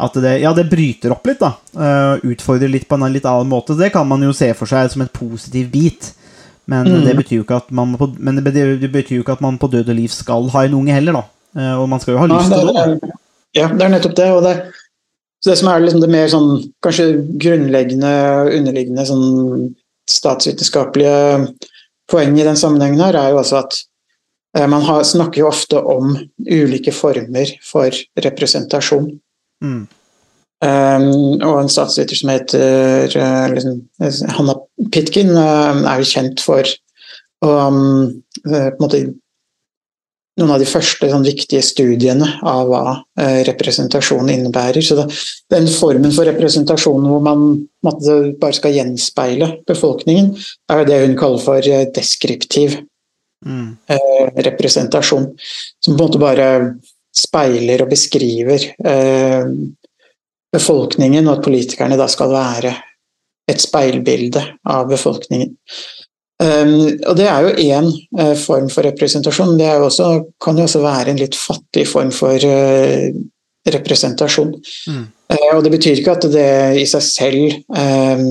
at 0.01 0.15
det, 0.17 0.31
ja, 0.41 0.49
det 0.57 0.65
bryter 0.65 1.13
opp 1.13 1.27
litt, 1.29 1.43
da. 1.43 1.51
eh, 1.77 2.23
utfordrer 2.33 2.71
litt 2.71 2.87
på 2.89 2.97
en 2.97 3.05
litt 3.13 3.27
annen 3.29 3.51
måte. 3.51 3.77
Det 3.77 3.91
kan 3.93 4.07
man 4.09 4.23
jo 4.25 4.33
se 4.33 4.49
for 4.57 4.69
seg 4.69 4.89
som 4.89 5.03
en 5.05 5.11
positiv 5.13 5.69
bit. 5.69 6.15
Men, 6.69 6.87
det 7.05 7.15
betyr 7.17 7.39
jo 7.39 7.45
ikke 7.45 7.57
at 7.63 7.71
man 7.73 7.95
på, 7.97 8.07
men 8.21 8.37
det 8.37 8.43
betyr, 8.45 9.15
jo 9.17 9.23
ikke 9.23 9.33
at 9.33 9.41
man 9.43 9.57
på 9.59 9.69
død 9.71 9.89
og 9.89 9.97
liv 9.97 10.11
skal 10.13 10.49
ha 10.53 10.65
en 10.65 10.77
unge 10.77 10.93
heller, 10.93 11.17
da. 11.17 11.23
Eh, 11.57 11.73
og 11.81 11.89
man 11.89 11.99
skal 11.99 12.15
jo 12.15 12.21
ha 12.21 12.29
lyst 12.29 12.53
til 12.53 12.69
det. 12.69 12.73
Ja, 12.75 12.85
da. 12.85 12.85
det 12.87 13.09
er, 13.09 13.19
ja, 13.57 13.67
det 13.73 13.85
er 13.85 13.93
nettopp 13.95 14.17
det. 14.19 14.27
Og 14.35 14.43
det, 14.45 14.55
så 15.41 15.51
det 15.51 15.59
som 15.59 15.71
er 15.71 15.83
liksom 15.83 16.03
det 16.03 16.11
mer 16.13 16.31
sånn 16.31 16.49
kanskje 16.85 17.07
grunnleggende, 17.41 18.11
underliggende 18.59 19.07
sånn 19.09 19.71
statsvitenskapelige 20.11 21.15
poenget 22.11 22.43
i 22.43 22.49
den 22.49 22.59
sammenhengen 22.59 23.01
her, 23.01 23.17
er 23.17 23.33
jo 23.33 23.41
altså 23.41 23.61
at 23.63 23.79
eh, 24.57 24.67
man 24.69 24.85
har, 24.85 25.03
snakker 25.07 25.43
jo 25.43 25.49
ofte 25.49 25.81
om 25.81 26.13
ulike 26.45 26.93
former 26.95 27.55
for 27.65 27.95
representasjon. 28.27 29.09
Mm. 29.65 29.83
Um, 30.61 31.39
og 31.41 31.55
en 31.57 31.71
statsviter 31.73 32.19
som 32.19 32.29
heter 32.29 33.15
uh, 33.17 33.47
liksom, 33.49 33.79
Hanna 34.37 34.53
Pitkin, 34.93 35.31
uh, 35.33 35.79
er 35.89 36.03
jo 36.03 36.09
kjent 36.11 36.43
for 36.45 36.67
um, 37.41 38.11
uh, 38.45 38.69
måte 38.77 38.99
noen 40.37 40.53
av 40.53 40.61
de 40.61 40.67
første 40.69 41.09
sånn, 41.09 41.25
viktige 41.25 41.63
studiene 41.65 42.27
av 42.47 42.69
hva 42.69 42.83
representasjon 43.45 44.29
innebærer. 44.31 44.79
Så 44.81 44.95
det, 44.97 45.03
den 45.51 45.67
formen 45.69 46.13
for 46.15 46.25
representasjon 46.29 47.03
hvor 47.09 47.19
man 47.25 47.43
måte, 47.85 48.15
bare 48.39 48.55
skal 48.55 48.73
gjenspeile 48.77 49.49
befolkningen, 49.67 50.31
er 50.71 50.81
jo 50.81 50.87
det 50.87 51.01
hun 51.03 51.17
kaller 51.19 51.43
for 51.43 51.67
deskriptiv 51.97 52.79
Mm. 53.41 53.71
representasjon. 54.45 55.23
Som 55.81 55.95
på 55.97 56.03
en 56.03 56.07
måte 56.07 56.19
bare 56.21 56.49
speiler 57.09 57.81
og 57.81 57.89
beskriver 57.89 58.67
befolkningen, 60.51 61.27
og 61.27 61.39
at 61.39 61.45
politikerne 61.45 61.97
da 61.99 62.07
skal 62.11 62.31
være 62.33 62.75
et 63.51 63.61
speilbilde 63.61 64.43
av 64.69 64.87
befolkningen. 64.91 65.55
Um, 66.41 66.97
og 67.05 67.17
Det 67.19 67.27
er 67.29 67.45
jo 67.45 67.51
én 67.69 67.89
uh, 68.17 68.33
form 68.39 68.69
for 68.73 68.85
representasjon. 68.87 69.57
Det 69.59 69.67
jo 69.67 69.85
også, 69.85 70.07
kan 70.41 70.57
jo 70.57 70.65
også 70.65 70.81
være 70.81 71.13
en 71.13 71.21
litt 71.21 71.37
fattig 71.37 71.85
form 71.89 72.09
for 72.15 72.33
uh, 72.33 73.11
representasjon. 73.75 74.55
Mm. 74.89 75.05
Uh, 75.29 75.51
og 75.57 75.61
Det 75.63 75.73
betyr 75.75 76.01
ikke 76.01 76.17
at 76.17 76.27
det 76.33 76.49
i 76.81 76.87
seg 76.89 77.05
selv 77.05 77.53
um, 77.69 78.25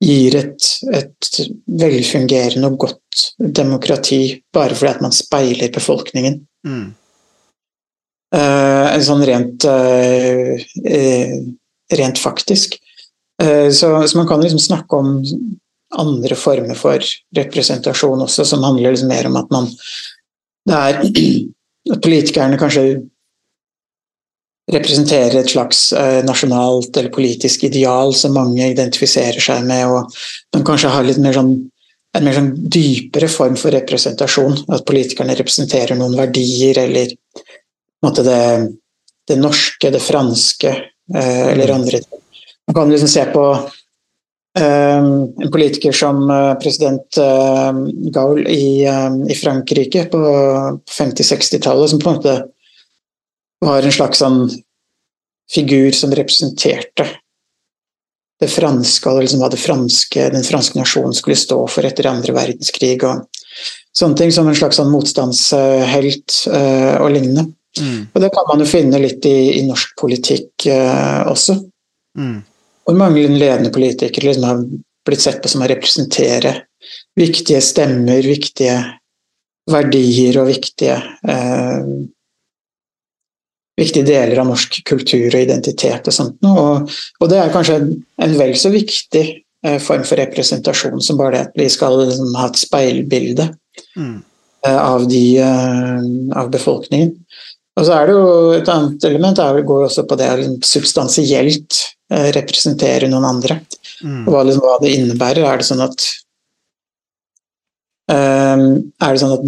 gir 0.00 0.36
et, 0.36 0.68
et 0.96 1.40
velfungerende 1.80 2.68
og 2.68 2.78
godt 2.86 3.26
demokrati 3.40 4.22
bare 4.52 4.76
fordi 4.76 4.92
at 4.92 5.02
man 5.04 5.16
speiler 5.16 5.72
befolkningen. 5.72 6.40
Mm. 6.66 6.88
En 8.30 9.02
sånn 9.02 9.24
rent, 9.26 9.64
rent 11.98 12.20
faktisk. 12.22 12.76
Så, 13.40 13.88
så, 14.06 14.18
man 14.18 14.28
kan 14.28 14.44
liksom 14.44 14.60
snakke 14.62 15.00
om 15.00 15.08
andre 15.98 16.36
former 16.38 16.78
for 16.78 17.02
representasjon 17.34 18.22
også, 18.22 18.44
som 18.46 18.62
handler 18.62 18.94
liksom 18.94 19.10
mer 19.10 19.26
om 19.26 19.40
at 19.40 19.50
man 19.50 19.66
det 20.68 20.76
er 20.76 21.00
at 21.94 22.04
politikerne 22.04 22.58
kanskje 22.60 22.84
representerer 24.70 25.40
et 25.40 25.50
slags 25.50 25.88
eh, 25.96 26.20
nasjonalt 26.26 26.96
eller 26.96 27.12
politisk 27.14 27.64
ideal 27.66 28.14
som 28.14 28.36
mange 28.36 28.68
identifiserer 28.70 29.42
seg 29.42 29.64
med, 29.66 29.86
og 29.90 30.54
man 30.54 30.66
kanskje 30.66 30.92
har 30.92 31.06
litt 31.06 31.18
mer 31.22 31.34
sånn, 31.34 31.54
en 32.18 32.26
mer 32.26 32.36
sånn 32.36 32.52
dypere 32.70 33.30
form 33.30 33.56
for 33.58 33.74
representasjon. 33.74 34.60
At 34.70 34.86
politikerne 34.86 35.34
representerer 35.38 35.98
noen 35.98 36.14
verdier 36.18 36.78
eller 36.84 37.10
det, 38.00 38.40
det 39.28 39.36
norske, 39.36 39.90
det 39.90 40.00
franske 40.00 40.70
eh, 41.14 41.46
eller 41.52 41.74
andre 41.74 42.00
ting. 42.00 42.22
Man 42.66 42.74
kan 42.74 42.90
liksom 42.90 43.08
se 43.08 43.24
på 43.32 43.44
Ehm, 44.58 45.30
en 45.42 45.50
politiker 45.50 45.92
som 45.92 46.30
eh, 46.30 46.54
president 46.54 47.16
eh, 47.16 47.72
Gaul 48.10 48.46
i, 48.48 48.84
eh, 48.84 49.10
i 49.28 49.34
Frankrike 49.34 50.04
på 50.04 50.18
50-60-tallet, 50.98 51.90
som 51.90 52.00
på 52.00 52.10
en 52.10 52.16
måte 52.16 52.34
var 53.60 53.82
en 53.82 53.94
slags 53.94 54.18
sånn 54.18 54.48
figur 55.50 55.94
som 55.94 56.14
representerte 56.14 57.06
det 58.40 58.48
franske, 58.48 59.10
og 59.10 59.22
liksom 59.22 59.42
hva 59.42 59.52
franske, 59.54 60.30
den 60.32 60.46
franske 60.46 60.80
nasjonen 60.80 61.14
skulle 61.14 61.38
stå 61.38 61.60
for 61.68 61.86
etter 61.86 62.08
andre 62.10 62.34
verdenskrig. 62.34 63.04
og 63.04 63.28
Sånne 63.92 64.16
ting 64.16 64.32
som 64.32 64.48
en 64.48 64.56
slags 64.56 64.80
sånn 64.80 64.90
motstandshelt 64.90 66.36
og 66.48 67.10
lignende. 67.12 67.50
Mm. 67.78 68.08
Og 68.10 68.22
Det 68.22 68.30
kan 68.34 68.48
man 68.48 68.62
jo 68.64 68.66
finne 68.66 68.98
litt 68.98 69.26
i, 69.30 69.60
i 69.60 69.66
norsk 69.66 69.92
politikk 70.00 70.66
også. 71.30 71.60
Mm 72.18 72.40
hvor 72.90 72.98
mange 72.98 73.22
ledende 73.28 73.70
politikere 73.70 74.26
liksom 74.26 74.46
har 74.48 74.62
blitt 75.06 75.22
sett 75.22 75.42
på 75.42 75.50
som 75.50 75.62
å 75.62 75.68
representere 75.70 76.54
viktige 77.18 77.60
stemmer, 77.62 78.24
viktige 78.26 78.78
verdier 79.70 80.40
og 80.40 80.48
viktige 80.50 80.96
eh, 80.98 81.92
viktige 83.80 84.08
deler 84.08 84.42
av 84.42 84.50
norsk 84.50 84.80
kultur 84.84 85.28
og 85.30 85.38
identitet 85.38 86.08
og 86.10 86.12
sånt. 86.12 86.42
Og, 86.44 86.90
og 87.20 87.30
det 87.30 87.38
er 87.40 87.52
kanskje 87.54 87.78
en 87.80 88.34
vel 88.36 88.56
så 88.58 88.72
viktig 88.74 89.22
eh, 89.22 89.78
form 89.80 90.02
for 90.08 90.20
representasjon 90.20 91.00
som 91.04 91.20
bare 91.20 91.36
det 91.36 91.44
at 91.46 91.62
vi 91.62 91.68
skal 91.72 91.96
liksom, 92.02 92.34
ha 92.36 92.50
et 92.50 92.60
speilbilde 92.60 93.46
mm. 93.94 94.18
eh, 94.66 94.80
av, 94.82 95.06
de, 95.08 95.24
eh, 95.46 96.10
av 96.42 96.50
befolkningen. 96.52 97.14
Og 97.78 97.86
så 97.86 97.96
er 97.96 98.08
det 98.08 98.16
jo 98.16 98.30
Et 98.56 98.72
annet 98.72 99.04
element 99.08 99.38
er, 99.42 99.60
går 99.66 99.86
også 99.86 100.06
på 100.08 100.18
det 100.18 100.30
å 100.30 100.38
liksom, 100.40 100.58
substansielt 100.66 101.82
eh, 102.12 102.30
representere 102.36 103.08
noen 103.10 103.28
andre. 103.28 103.60
Mm. 104.02 104.24
Hva, 104.26 104.42
liksom, 104.46 104.64
hva, 104.64 104.78
det 104.82 104.94
innebærer. 104.96 105.46
Er 105.46 105.60
det 105.60 105.68
sånn 105.68 105.84
at 105.84 106.06
um, 108.10 108.64
Er 109.00 109.14
det 109.14 109.22
sånn 109.22 109.36
at 109.36 109.44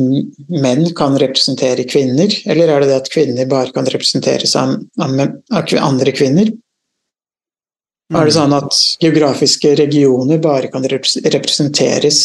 menn 0.63 0.85
kan 0.99 1.19
representere 1.21 1.89
kvinner, 1.89 2.35
eller 2.47 2.71
er 2.71 2.85
det 2.85 2.93
det 2.93 3.01
at 3.03 3.13
kvinner 3.13 3.49
bare 3.51 3.75
kan 3.75 3.89
representeres 3.91 4.55
av, 4.61 4.77
av 5.03 5.75
andre 5.83 6.15
kvinner? 6.15 6.53
Mm. 8.13 8.21
Er 8.21 8.29
det 8.29 8.37
sånn 8.37 8.55
at 8.55 8.79
geografiske 9.03 9.75
regioner 9.81 10.41
bare 10.43 10.69
kan 10.73 10.85
representeres 10.85 12.25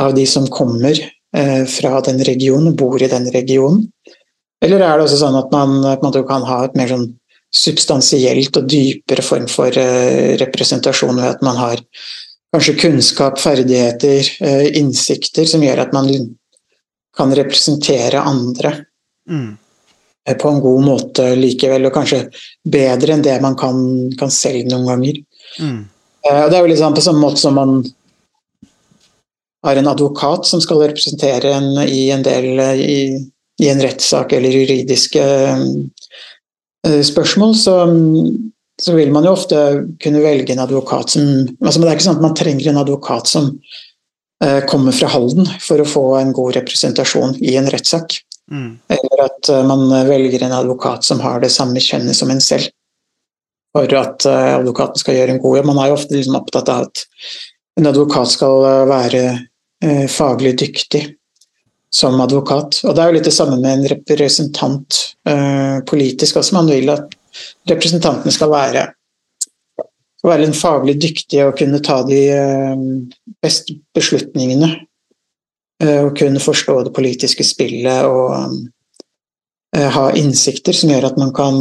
av 0.00 0.14
de 0.16 0.24
som 0.26 0.48
kommer 0.50 0.98
eh, 0.98 1.64
fra 1.68 2.00
den 2.04 2.22
regionen 2.26 2.74
bor 2.76 3.02
i 3.02 3.10
den 3.10 3.28
regionen? 3.34 3.86
Eller 4.62 4.82
er 4.82 4.98
det 4.98 5.06
også 5.06 5.18
sånn 5.18 5.38
at 5.38 5.50
man 5.54 5.80
måte, 5.82 6.22
kan 6.28 6.44
ha 6.46 6.62
et 6.66 6.76
mer 6.78 6.90
sånn 6.92 7.08
substansielt 7.52 8.56
og 8.56 8.68
dypere 8.70 9.24
form 9.24 9.48
for 9.50 9.74
uh, 9.76 10.34
representasjon 10.40 11.18
ved 11.18 11.28
at 11.34 11.42
man 11.44 11.58
har 11.58 11.82
kanskje 12.52 12.78
kunnskap, 12.80 13.40
ferdigheter, 13.42 14.28
uh, 14.44 14.68
innsikter 14.78 15.48
som 15.48 15.64
gjør 15.64 15.84
at 15.84 15.96
man 15.96 16.08
kan 17.16 17.34
representere 17.36 18.22
andre 18.22 18.72
mm. 19.28 19.50
uh, 20.30 20.36
på 20.38 20.52
en 20.52 20.62
god 20.64 20.86
måte 20.86 21.26
likevel, 21.36 21.90
og 21.90 21.96
kanskje 21.98 22.22
bedre 22.62 23.18
enn 23.18 23.26
det 23.26 23.36
man 23.44 23.58
kan, 23.58 23.82
kan 24.20 24.32
selv 24.32 24.70
noen 24.70 24.88
ganger. 24.88 25.20
Mm. 25.58 25.82
det 26.24 26.56
er 26.56 26.62
jo 26.62 26.70
litt 26.70 26.80
sånn 26.80 26.96
på 26.96 27.04
samme 27.04 27.20
måte 27.20 27.42
som 27.42 27.58
man 27.58 27.82
har 29.62 29.76
en 29.76 29.90
advokat 29.90 30.46
som 30.48 30.62
skal 30.62 30.86
representere 30.86 31.52
en 31.52 31.82
i 31.84 32.06
en 32.14 32.24
del 32.24 32.62
i 32.80 32.98
i 33.60 33.68
en 33.68 33.82
rettssak 33.82 34.32
eller 34.32 34.50
juridiske 34.50 35.22
eh, 36.86 37.02
spørsmål, 37.04 37.54
så, 37.56 37.76
så, 38.82 38.94
vil 38.96 39.12
man 39.12 39.26
jo 39.26 39.36
ofte 39.36 39.60
kunne 40.02 40.24
velge 40.24 40.54
en 40.54 40.64
advokat 40.64 41.14
som 41.14 41.30
altså 41.60 41.80
Det 41.80 41.88
er 41.88 41.96
ikke 41.96 42.08
sånn 42.08 42.20
at 42.20 42.26
man 42.26 42.36
trenger 42.38 42.72
en 42.72 42.82
advokat 42.82 43.30
som 43.30 43.50
uh, 44.44 44.60
kommer 44.70 44.96
fra 44.96 45.10
Halden 45.12 45.48
for 45.62 45.82
å 45.82 45.88
få 45.88 46.04
en 46.18 46.34
god 46.36 46.56
representasjon 46.58 47.36
i 47.44 47.56
en 47.60 47.70
rettssak. 47.70 48.18
Mm. 48.50 48.80
Eller 48.96 49.24
at 49.28 49.52
uh, 49.52 49.62
man 49.68 49.86
velger 50.08 50.42
en 50.42 50.56
advokat 50.62 51.06
som 51.06 51.22
har 51.22 51.44
det 51.44 51.52
samme 51.54 51.82
kjønnet 51.82 52.18
som 52.18 52.32
en 52.32 52.42
selv. 52.42 52.72
For 53.72 53.88
at 53.96 54.26
advokaten 54.28 55.00
skal 55.00 55.14
gjøre 55.16 55.32
en 55.32 55.38
god 55.40 55.54
jobb. 55.56 55.68
Man 55.70 55.78
er 55.80 55.86
jo 55.88 55.94
ofte 55.96 56.12
liksom 56.12 56.34
opptatt 56.36 56.68
av 56.68 56.90
at 56.90 57.06
en 57.80 57.88
advokat 57.88 58.28
skal 58.34 58.66
være 58.84 59.22
faglig 60.12 60.52
dyktig 60.60 61.00
som 61.92 62.20
advokat. 62.24 62.80
Og 62.86 62.96
det 62.96 63.02
er 63.02 63.10
jo 63.10 63.18
litt 63.18 63.28
det 63.28 63.34
samme 63.36 63.58
med 63.60 63.76
en 63.76 63.90
representant 63.92 64.98
uh, 65.28 65.78
politisk 65.88 66.40
også. 66.40 66.56
Man 66.56 66.70
vil 66.72 66.90
at 66.92 67.16
representantene 67.68 68.32
skal 68.32 68.52
være, 68.52 68.86
være 70.24 70.52
faglig 70.56 70.96
dyktige 71.02 71.48
og 71.48 71.58
kunne 71.60 71.82
ta 71.84 72.00
de 72.08 72.22
uh, 72.32 72.86
beste 73.44 73.76
beslutningene. 73.96 74.72
Uh, 75.82 76.06
og 76.06 76.14
kunne 76.16 76.40
forstå 76.40 76.80
det 76.86 76.94
politiske 76.96 77.44
spillet 77.46 78.06
og 78.08 78.62
ha 79.72 80.02
innsikter 80.20 80.76
som 80.76 80.90
gjør 80.92 81.06
at 81.08 81.14
man 81.16 81.30
kan, 81.32 81.54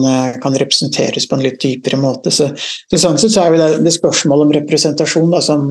kan, 0.44 0.56
representeres 0.60 1.30
på 1.32 1.38
en 1.38 1.46
litt 1.46 1.62
dypere 1.64 1.96
måte. 1.96 2.28
Så, 2.28 2.50
til 2.92 3.00
sånn 3.00 3.16
sett 3.16 3.32
så 3.32 3.46
er 3.46 3.56
det, 3.56 3.70
det 3.86 3.94
spørsmålet 3.96 4.50
om 4.50 4.52
representasjon 4.58 5.32
da, 5.32 5.40
som 5.40 5.70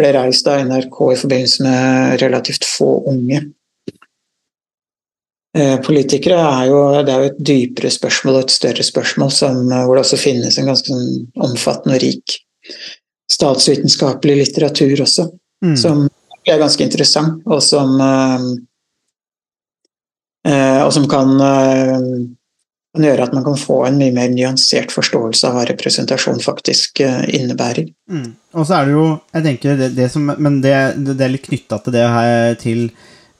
ble 0.00 0.12
reist 0.16 0.48
av 0.50 0.64
NRK 0.66 1.00
i 1.12 1.18
forbindelse 1.20 1.64
med 1.66 2.20
relativt 2.24 2.66
få 2.66 2.92
unge. 3.12 3.44
Eh, 5.56 5.76
politikere 5.82 6.38
er 6.38 6.66
jo, 6.70 6.80
det 7.02 7.12
er 7.12 7.24
jo 7.24 7.30
et 7.32 7.40
dypere 7.48 7.90
spørsmål 7.90 8.36
og 8.38 8.44
et 8.44 8.54
større 8.54 8.84
spørsmål 8.86 9.32
som, 9.34 9.64
eh, 9.66 9.84
hvor 9.84 9.98
det 9.98 10.04
også 10.04 10.18
finnes 10.20 10.58
en 10.58 10.70
ganske 10.70 10.98
omfattende 11.42 11.96
og 11.98 12.04
rik 12.04 12.36
statsvitenskapelig 13.30 14.36
litteratur 14.40 15.02
også, 15.04 15.28
mm. 15.64 15.76
som 15.78 16.04
er 16.48 16.58
ganske 16.58 16.84
interessant, 16.84 17.42
og 17.46 17.62
som, 17.62 17.94
øh, 20.46 20.80
og 20.84 20.92
som 20.96 21.06
kan, 21.10 21.28
kan, 22.94 23.04
gjøre 23.06 23.26
at 23.28 23.34
man 23.36 23.44
kan 23.46 23.58
få 23.58 23.84
en 23.86 23.98
mye 24.00 24.14
mer 24.14 24.32
nyansert 24.32 24.92
forståelse 24.94 25.48
av 25.48 25.56
hva 25.56 25.66
representasjon 25.68 26.42
faktisk 26.44 27.02
øh, 27.06 27.22
innebærer. 27.28 27.90
Mm. 28.10 28.32
Og 28.58 28.66
så 28.66 28.80
er 28.80 28.88
det 28.88 28.96
jo 28.96 29.06
jeg 29.36 29.46
tenker 29.46 29.78
det, 29.78 29.92
det 29.96 30.10
som, 30.10 30.26
Men 30.36 30.60
det, 30.64 30.74
det, 31.06 31.20
er 31.20 31.34
litt 31.34 31.46
knytta 31.46 31.78
til 31.84 31.94
det 31.94 32.06
her 32.10 32.56
til 32.60 32.88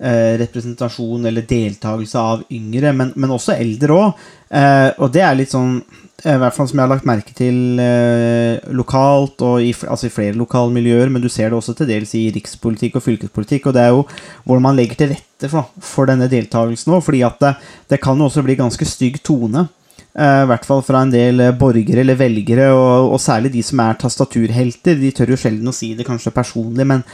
eh, 0.00 0.36
representasjon 0.40 1.26
eller 1.26 1.46
deltakelse 1.48 2.20
av 2.20 2.44
yngre, 2.52 2.92
men, 2.96 3.12
men 3.16 3.34
også 3.34 3.56
eldre 3.58 3.96
òg. 3.96 4.28
Eh, 4.50 4.90
og 4.98 5.10
det 5.14 5.24
er 5.26 5.38
litt 5.38 5.52
sånn 5.52 5.78
eh, 5.78 6.34
i 6.34 6.40
hvert 6.40 6.56
fall 6.56 6.68
som 6.70 6.80
jeg 6.80 6.86
har 6.86 6.92
lagt 6.92 7.08
merke 7.08 7.34
til 7.36 7.80
eh, 7.82 8.60
lokalt, 8.76 9.42
og 9.46 9.64
i, 9.64 9.72
altså 9.86 10.08
i 10.08 10.14
flere 10.14 10.38
lokale 10.38 10.74
miljøer, 10.74 11.10
men 11.12 11.22
du 11.22 11.30
ser 11.32 11.50
det 11.50 11.58
også 11.58 11.76
til 11.78 11.90
dels 11.90 12.14
i 12.18 12.28
rikspolitikk 12.34 13.00
og 13.00 13.06
fylkespolitikk. 13.06 13.68
og 13.70 13.76
Det 13.76 13.84
er 13.84 13.92
jo 13.94 14.06
hvordan 14.44 14.70
man 14.70 14.80
legger 14.80 15.02
til 15.02 15.12
rette 15.14 15.29
for, 15.48 15.70
for 15.80 16.10
denne 16.10 16.28
deltakelsen 16.30 16.92
òg. 16.92 17.04
fordi 17.06 17.24
at 17.26 17.40
det, 17.40 17.54
det, 17.88 18.00
kan 18.02 18.20
også 18.20 18.44
bli 18.44 18.58
ganske 18.60 18.84
stygg 18.84 19.22
tone. 19.24 19.68
Uh, 20.10 20.42
I 20.42 20.46
hvert 20.50 20.64
fall 20.66 20.80
fra 20.82 21.04
en 21.04 21.12
del 21.12 21.38
borgere 21.54 22.02
eller 22.02 22.18
velgere, 22.18 22.70
og, 22.74 23.12
og, 23.14 23.20
særlig 23.22 23.52
de 23.54 23.62
som 23.62 23.80
er 23.84 23.98
tastaturhelter. 24.00 24.98
De 24.98 25.12
tør 25.14 25.32
jo 25.32 25.38
sjelden 25.38 25.70
å 25.70 25.74
si 25.76 25.92
det 25.94 26.06
kanskje 26.08 26.34
personlig, 26.34 26.86
men, 26.90 27.04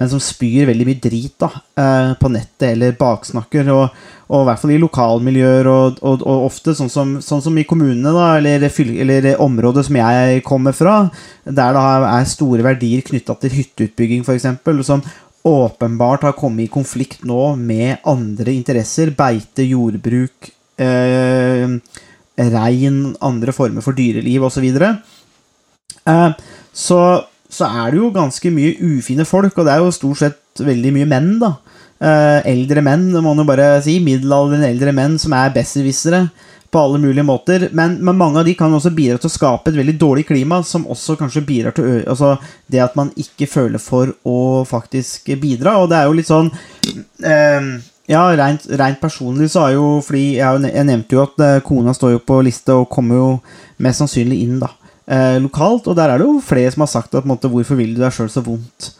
men 0.00 0.10
som 0.10 0.22
spyr 0.22 0.68
veldig 0.70 0.86
mye 0.88 1.02
drit 1.04 1.34
da, 1.40 1.50
eh, 1.76 2.14
på 2.16 2.30
nettet 2.32 2.70
eller 2.72 2.96
baksnakker. 2.96 3.68
Og, 3.74 4.00
og 4.26 4.42
i 4.42 4.48
hvert 4.48 4.62
fall 4.62 4.72
i 4.74 4.80
lokalmiljøer, 4.82 5.68
og, 5.70 6.00
og, 6.00 6.24
og 6.24 6.46
ofte 6.48 6.74
sånn 6.74 6.90
som, 6.90 7.12
sånn 7.22 7.44
som, 7.44 7.60
i 7.60 7.66
kommunene, 7.68 8.10
da, 8.16 8.32
eller, 8.40 8.66
eller 9.04 9.28
området 9.42 9.86
som 9.86 10.00
jeg 10.00 10.42
kommer 10.46 10.74
fra, 10.76 10.96
der 11.44 11.76
det 11.76 11.84
er 12.10 12.32
store 12.32 12.66
verdier 12.66 13.04
knytta 13.06 13.36
til 13.42 13.54
hytteutbygging, 13.60 14.24
f.eks., 14.26 14.48
som 14.88 15.04
åpenbart 15.46 16.26
har 16.26 16.34
kommet 16.38 16.66
i 16.66 16.72
konflikt 16.72 17.24
nå 17.26 17.54
med 17.56 18.02
andre 18.08 18.52
interesser. 18.52 19.12
Beite, 19.16 19.64
jordbruk, 19.66 20.50
eh, 20.82 21.76
rein, 22.36 22.98
andre 23.20 23.54
former 23.54 23.84
for 23.84 23.96
dyreliv 23.96 24.48
osv. 24.48 24.66
Eh, 24.66 26.30
så, 26.72 27.00
så 27.48 27.70
er 27.70 27.94
det 27.94 28.02
jo 28.02 28.10
ganske 28.14 28.52
mye 28.54 28.74
ufine 28.96 29.24
folk, 29.28 29.54
og 29.56 29.68
det 29.68 29.76
er 29.76 29.84
jo 29.84 29.94
stort 29.94 30.22
sett 30.24 30.66
veldig 30.66 30.92
mye 30.98 31.10
menn, 31.14 31.32
da. 31.42 31.54
Eh, 31.96 32.40
eldre 32.52 32.82
menn, 32.84 33.08
det 33.14 33.22
må 33.22 33.32
man 33.32 33.44
jo 33.44 33.48
bare 33.48 33.70
si. 33.84 34.00
Middelaldrende 34.04 34.68
eldre 34.68 34.92
menn 34.96 35.16
som 35.22 35.32
er 35.36 35.54
besserwissere 35.54 36.26
på 36.76 36.82
alle 36.84 37.00
mulige 37.00 37.24
måter. 37.24 37.68
Men, 37.72 37.96
men, 38.04 38.18
mange 38.20 38.42
av 38.42 38.44
de 38.44 38.54
kan 38.58 38.72
også 38.76 38.92
bidra 38.92 39.16
til 39.20 39.30
å 39.30 39.32
skape 39.32 39.72
et 39.72 39.78
veldig 39.80 39.96
dårlig 40.00 40.26
klima, 40.28 40.60
som 40.66 40.84
også 40.92 41.16
kanskje 41.16 41.44
bidrar 41.48 41.76
til 41.76 42.02
altså 42.04 42.34
det 42.72 42.82
at 42.84 42.96
man 42.98 43.12
ikke 43.16 43.48
føler 43.48 43.80
for 43.80 44.12
å 44.28 44.64
faktisk 44.68 45.32
bidra. 45.40 45.78
Og 45.80 45.88
det 45.90 46.00
er 46.00 46.10
jo 46.10 46.16
litt 46.18 46.28
sånn 46.28 46.50
eh, 47.24 47.70
ja, 48.12 48.26
rent, 48.36 48.68
rent, 48.78 49.00
personlig 49.00 49.48
så 49.50 49.64
er 49.66 49.72
jo 49.74 49.86
Fordi 50.04 50.26
jeg, 50.36 50.60
jeg, 50.68 50.86
nevnte 50.86 51.16
jo 51.16 51.24
at 51.24 51.40
eh, 51.42 51.62
kona 51.66 51.94
står 51.96 52.16
jo 52.16 52.20
på 52.28 52.42
liste 52.46 52.76
og 52.76 52.90
kommer 52.92 53.18
jo 53.18 53.30
mest 53.82 54.04
sannsynlig 54.04 54.42
inn 54.44 54.60
da 54.62 54.70
eh, 55.08 55.40
lokalt. 55.42 55.88
Og 55.88 55.96
der 55.98 56.12
er 56.12 56.20
det 56.20 56.28
jo 56.28 56.44
flere 56.44 56.74
som 56.74 56.84
har 56.84 56.92
sagt 56.92 57.16
at 57.16 57.26
måte, 57.26 57.48
'hvorfor 57.48 57.80
vil 57.80 57.96
du 57.96 58.04
deg 58.04 58.12
sjøl 58.14 58.30
så 58.30 58.44
vondt'? 58.44 58.92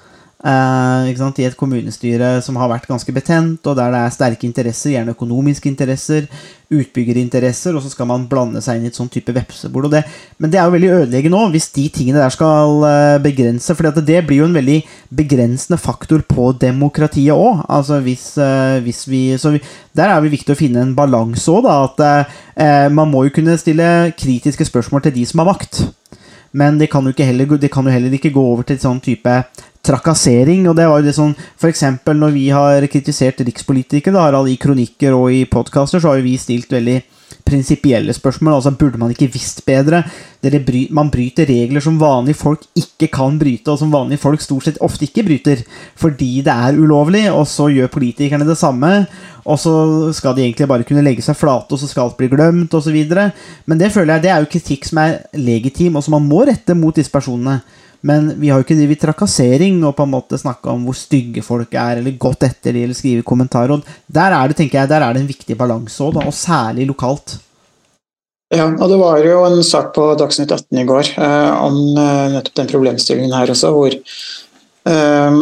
Eh, 0.47 1.09
I 1.11 1.45
et 1.47 1.57
kommunestyre 1.59 2.37
som 2.45 2.59
har 2.61 2.69
vært 2.71 2.87
ganske 2.87 3.13
betent, 3.13 3.67
og 3.67 3.75
der 3.75 3.91
det 3.91 4.03
er 4.05 4.13
sterke 4.15 4.47
interesser, 4.47 4.93
gjerne 4.93 5.15
økonomiske 5.17 5.67
interesser, 5.67 6.29
utbyggerinteresser, 6.71 7.75
og 7.75 7.83
så 7.83 7.91
skal 7.91 8.07
man 8.07 8.29
blande 8.31 8.63
seg 8.63 8.79
inn 8.79 8.87
i 8.87 8.93
et 8.93 8.99
sånn 8.99 9.11
type 9.11 9.35
vepsebol. 9.35 9.89
Det, 9.91 10.05
men 10.39 10.53
det 10.53 10.61
er 10.61 10.69
jo 10.69 10.77
veldig 10.77 10.93
ødeleggende 11.01 11.41
òg, 11.41 11.51
hvis 11.57 11.69
de 11.75 11.89
tingene 11.95 12.23
der 12.23 12.35
skal 12.35 12.87
eh, 12.87 13.17
begrense. 13.25 13.75
For 13.75 13.91
det 13.99 14.23
blir 14.29 14.45
jo 14.45 14.49
en 14.49 14.57
veldig 14.61 14.79
begrensende 15.19 15.81
faktor 15.83 16.23
på 16.31 16.53
demokratiet 16.63 17.35
òg. 17.35 17.65
Altså 17.67 17.99
hvis, 18.07 18.29
eh, 18.39 18.79
hvis 18.87 19.03
vi, 19.11 19.23
vi, 19.35 19.63
Der 19.97 20.13
er 20.13 20.21
det 20.21 20.35
viktig 20.37 20.55
å 20.55 20.59
finne 20.59 20.83
en 20.85 20.95
balanse 20.95 21.51
òg, 21.51 21.67
da. 21.67 21.79
At 21.91 22.07
eh, 22.55 22.89
man 22.95 23.11
må 23.11 23.27
jo 23.27 23.35
kunne 23.35 23.59
stille 23.59 24.13
kritiske 24.15 24.71
spørsmål 24.71 25.09
til 25.09 25.19
de 25.19 25.27
som 25.27 25.43
har 25.43 25.57
makt. 25.57 25.89
Men 26.57 26.79
det 26.79 26.89
kan, 26.89 27.05
heller, 27.05 27.59
kan 27.69 27.85
jo 27.85 27.93
heller 27.93 28.15
ikke 28.15 28.33
gå 28.33 28.43
over 28.53 28.65
til 28.65 28.79
sånn 28.81 29.03
type 29.05 29.33
trakassering. 29.87 30.69
og 30.69 30.77
det 30.77 30.89
var 30.89 31.01
jo 31.01 31.09
det 31.09 31.17
sånn, 31.17 31.35
eksempel 31.71 32.19
når 32.19 32.35
vi 32.35 32.49
har 32.51 32.87
kritisert 32.91 33.41
rikspolitikere, 33.41 34.27
i 34.51 34.57
kronikker 34.57 35.15
og 35.15 35.31
i 35.33 35.45
podkaster, 35.45 36.01
så 36.01 36.09
har 36.13 36.19
jo 36.19 36.27
vi 36.27 36.37
stilt 36.39 36.73
veldig 36.73 37.03
prinsipielle 37.47 38.13
spørsmål. 38.13 38.55
altså 38.55 38.71
Burde 38.71 38.99
man 38.99 39.11
ikke 39.11 39.31
visst 39.33 39.65
bedre? 39.67 40.03
Bry, 40.43 40.87
man 40.91 41.11
bryter 41.11 41.47
regler 41.47 41.81
som 41.81 41.99
vanlige 42.01 42.39
folk 42.39 42.63
ikke 42.77 43.09
kan 43.13 43.39
bryte, 43.39 43.71
og 43.71 43.79
som 43.79 43.93
vanlige 43.93 44.23
folk 44.23 44.41
stort 44.41 44.67
sett 44.67 44.81
ofte 44.81 45.07
ikke 45.07 45.25
bryter, 45.27 45.63
fordi 45.97 46.43
det 46.47 46.53
er 46.53 46.79
ulovlig, 46.79 47.25
og 47.33 47.47
så 47.51 47.69
gjør 47.73 47.91
politikerne 47.95 48.47
det 48.47 48.59
samme. 48.59 49.07
Og 49.47 49.59
så 49.63 50.13
skal 50.15 50.35
de 50.35 50.43
egentlig 50.43 50.69
bare 50.69 50.87
kunne 50.87 51.05
legge 51.07 51.23
seg 51.23 51.39
flate, 51.39 51.73
og 51.73 51.81
så 51.81 51.89
skal 51.91 52.09
alt 52.09 52.19
bli 52.19 52.31
glemt, 52.31 52.75
osv. 52.75 52.99
Men 53.67 53.79
det 53.79 53.93
føler 53.95 54.17
jeg 54.17 54.27
det 54.27 54.31
er 54.35 54.43
jo 54.43 54.53
kritikk 54.53 54.87
som 54.87 55.03
er 55.03 55.19
legitim, 55.35 55.97
og 55.97 56.07
som 56.07 56.19
man 56.19 56.27
må 56.27 56.45
rette 56.47 56.75
mot 56.75 56.95
disse 56.95 57.13
personene. 57.13 57.61
Men 58.07 58.29
vi 58.39 58.51
har 58.51 58.61
jo 58.61 58.67
ikke 58.67 58.77
drevet 58.79 59.01
trakassering 59.03 59.81
og 59.87 59.97
på 59.99 60.05
en 60.07 60.13
måte 60.13 60.39
snakka 60.39 60.71
om 60.73 60.85
hvor 60.87 60.97
stygge 60.99 61.43
folk 61.45 61.73
er, 61.75 62.01
eller 62.01 62.19
gått 62.21 62.47
etter 62.47 62.77
de, 62.77 62.85
eller 62.87 62.99
skrive 62.99 63.25
kommentarer. 63.27 63.75
Og 63.75 64.13
der 64.19 64.37
er 64.37 64.53
det 64.53 64.59
tenker 64.61 64.83
jeg, 64.83 64.93
der 64.93 65.03
er 65.03 65.17
det 65.17 65.25
en 65.25 65.33
viktig 65.33 65.59
balanse 65.59 66.07
òg, 66.07 66.21
og 66.23 66.37
særlig 66.37 66.87
lokalt. 66.91 67.39
Ja, 68.55 68.69
og 68.71 68.87
det 68.93 68.99
var 69.01 69.25
jo 69.27 69.41
en 69.43 69.59
sak 69.67 69.91
på 69.97 70.05
Dagsnytt 70.19 70.53
18 70.55 70.79
i 70.79 70.87
går 70.87 71.09
eh, 71.19 71.65
om 71.67 71.81
eh, 71.99 72.29
nettopp 72.37 72.61
den 72.61 72.69
problemstillingen 72.71 73.35
her 73.35 73.51
også, 73.51 73.73
hvor 73.75 73.97
eh, 73.97 75.41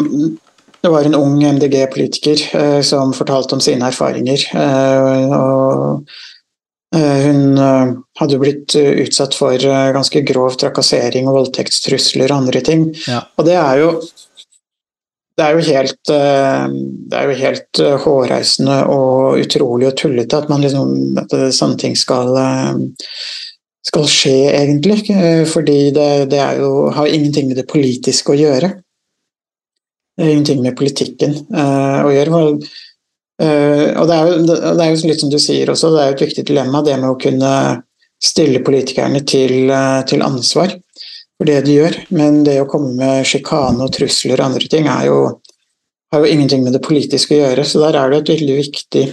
det 0.84 0.92
var 0.92 1.08
en 1.08 1.18
ung 1.18 1.36
MDG-politiker 1.44 2.46
eh, 2.56 2.80
som 2.84 3.12
fortalte 3.16 3.58
om 3.58 3.60
sine 3.64 3.90
erfaringer. 3.92 4.46
Eh, 4.56 5.34
og 5.36 6.08
hun 6.94 7.58
eh, 7.58 7.94
hadde 8.20 8.38
blitt 8.38 8.74
eh, 8.78 9.00
utsatt 9.04 9.34
for 9.36 9.58
ganske 9.58 10.22
grov 10.28 10.58
trakassering 10.60 11.28
og 11.30 11.40
voldtektstrusler 11.40 12.30
og 12.30 12.44
andre 12.44 12.62
ting. 12.66 12.86
Ja. 13.08 13.24
Og 13.38 13.48
det 13.48 13.58
er 13.58 13.82
jo 13.82 13.90
det 15.34 15.42
er 15.42 15.56
jo 15.56 15.62
helt, 15.66 16.06
det 16.06 17.16
er 17.18 17.24
jo 17.26 17.38
helt 17.40 17.78
hårreisende 18.04 18.76
og 18.86 19.40
utrolig 19.42 19.88
og 19.88 19.96
tullete 19.98 20.38
at, 20.38 20.46
man 20.46 20.62
liksom, 20.62 20.92
at 21.18 21.34
sånne 21.56 21.74
ting 21.82 21.96
skal, 21.98 22.30
skal 23.82 24.06
skje, 24.06 24.36
egentlig. 24.52 25.00
Fordi 25.50 25.90
det, 25.96 26.06
det 26.30 26.38
jo, 26.60 26.70
har 26.94 27.10
ingenting 27.10 27.50
med 27.50 27.58
det 27.58 27.66
politiske 27.66 28.30
å 28.30 28.38
gjøre. 28.38 28.70
Det 30.14 30.22
har 30.22 30.32
ingenting 30.36 30.62
med 30.62 30.78
politikken 30.78 31.34
å 31.50 32.14
gjøre. 32.14 32.46
Uh, 33.42 33.90
og 33.98 34.06
det 34.06 34.14
er, 34.14 34.28
jo, 34.28 34.42
det 34.46 34.56
er, 34.70 34.90
jo, 34.92 35.08
litt 35.10 35.22
som 35.24 35.30
du 35.32 35.40
sier 35.42 35.70
også, 35.72 35.90
det 35.90 36.02
er 36.02 36.12
jo 36.12 36.14
et 36.14 36.22
viktig 36.22 36.44
dilemma 36.46 36.84
det 36.86 36.94
med 37.00 37.10
å 37.10 37.18
kunne 37.18 37.54
stille 38.22 38.60
politikerne 38.62 39.24
til, 39.26 39.72
uh, 39.72 40.04
til, 40.06 40.22
ansvar 40.22 40.76
for 41.34 41.48
det 41.48 41.64
de 41.66 41.74
gjør. 41.80 41.98
Men 42.14 42.44
det 42.46 42.60
å 42.62 42.68
komme 42.70 42.94
med 43.00 43.26
sjikane 43.26 43.82
og 43.82 43.90
trusler 43.96 44.38
og 44.38 44.52
andre 44.52 44.70
ting 44.70 44.86
er 44.86 45.08
jo, 45.08 45.18
har 46.14 46.22
jo 46.22 46.30
ingenting 46.30 46.62
med 46.62 46.76
det 46.76 46.82
politiske 46.84 47.34
å 47.34 47.40
gjøre. 47.40 47.64
Så 47.66 47.82
der 47.82 47.98
er 47.98 48.12
det 48.12 48.22
et 48.22 48.34
veldig 48.36 48.58
viktig 48.60 49.06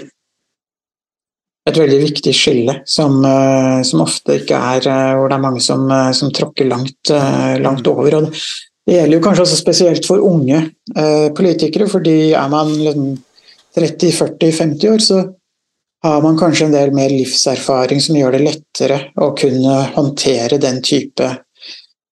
et 1.69 1.77
veldig 1.77 1.97
viktig 2.01 2.31
skille 2.33 2.73
som, 2.89 3.19
uh, 3.25 3.81
som 3.85 4.01
ofte 4.05 4.39
ikke 4.39 4.57
er 4.57 4.85
Hvor 5.17 5.29
det 5.29 5.37
er 5.37 5.43
mange 5.47 5.61
som, 5.65 5.89
som 6.13 6.29
tråkker 6.33 6.69
langt, 6.69 7.09
langt 7.61 7.89
over. 7.89 8.19
Og 8.21 8.29
det 8.29 8.99
gjelder 8.99 9.17
jo 9.17 9.25
kanskje 9.25 9.47
også 9.47 9.59
spesielt 9.63 10.05
for 10.05 10.21
unge 10.25 10.61
politikere, 11.37 11.89
fordi 11.89 12.33
er 12.37 12.49
man 12.49 12.69
liksom 12.69 13.11
30-40-50 13.77 14.89
år, 14.93 14.97
så 14.99 15.21
har 16.03 16.21
man 16.21 16.37
kanskje 16.37 16.65
en 16.65 16.75
del 16.75 16.93
mer 16.95 17.13
livserfaring 17.13 18.01
som 18.01 18.17
gjør 18.17 18.35
det 18.35 18.45
lettere 18.45 18.97
å 19.21 19.31
kunne 19.37 19.75
håndtere 19.93 20.57
den 20.61 20.81
type 20.85 21.27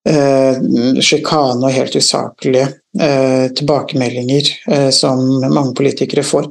eh, 0.08 0.60
sjikane 1.02 1.66
og 1.66 1.74
helt 1.74 1.98
usaklige 1.98 2.68
eh, 3.00 3.50
tilbakemeldinger 3.58 4.54
eh, 4.70 4.88
som 4.94 5.24
mange 5.42 5.74
politikere 5.78 6.22
får. 6.26 6.46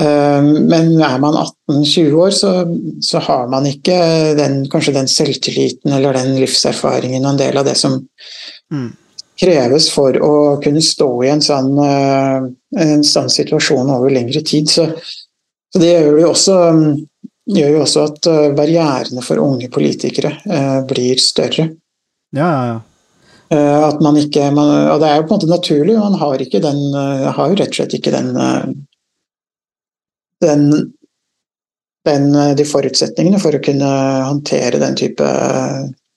Eh, 0.00 0.40
men 0.70 0.94
er 1.02 1.18
man 1.18 1.42
18-20 1.42 2.14
år, 2.22 2.30
så, 2.30 2.54
så, 3.02 3.24
har 3.26 3.50
man 3.50 3.66
ikke 3.66 3.98
den, 4.38 4.62
kanskje 4.70 4.96
den 5.00 5.10
selvtilliten 5.10 5.98
eller 5.98 6.14
den 6.20 6.36
livserfaringen 6.38 7.26
og 7.26 7.34
en 7.34 7.42
del 7.42 7.58
av 7.58 7.66
det 7.66 7.78
som 7.80 7.98
mm 8.70 8.90
kreves 9.40 9.88
for 9.92 10.16
å 10.20 10.34
kunne 10.62 10.82
stå 10.84 11.08
i 11.24 11.30
en 11.32 11.42
sånn, 11.44 11.72
eh, 11.80 12.48
en 12.84 13.06
sånn 13.06 13.30
situasjon 13.32 13.92
over 13.92 14.12
lengre 14.12 14.42
tid. 14.46 14.68
Så, 14.70 14.86
så 15.72 15.80
det 15.80 15.94
gjør 15.94 16.20
jo, 16.20 16.28
også, 16.34 16.58
gjør 17.56 17.72
jo 17.76 17.80
også 17.86 18.04
at 18.10 18.30
eh, 18.30 18.52
barrierene 18.58 19.24
for 19.24 19.40
unge 19.42 19.70
politikere 19.72 20.34
eh, 20.44 20.78
blir 20.90 21.22
større. 21.22 21.70
Ja, 22.36 22.52
ja, 22.52 22.62
ja. 22.70 22.78
At 23.50 23.98
man 23.98 24.14
ikke, 24.14 24.44
man, 24.54 24.68
og 24.92 25.00
det 25.02 25.08
er 25.08 25.16
jo 25.18 25.24
på 25.26 25.34
en 25.34 25.40
måte 25.40 25.50
naturlig, 25.50 25.96
man 25.98 26.14
har, 26.20 26.38
ikke 26.38 26.60
den, 26.62 26.92
har 26.94 27.48
jo 27.50 27.56
rett 27.58 27.72
og 27.72 27.78
slett 27.80 27.96
ikke 27.96 28.12
den, 28.14 28.28
den, 30.44 30.62
den 32.06 32.28
de 32.54 32.66
forutsetningene 32.70 33.40
for 33.42 33.58
å 33.58 33.62
kunne 33.64 33.88
håndtere 34.28 34.78
den 34.78 34.94
type 35.00 35.32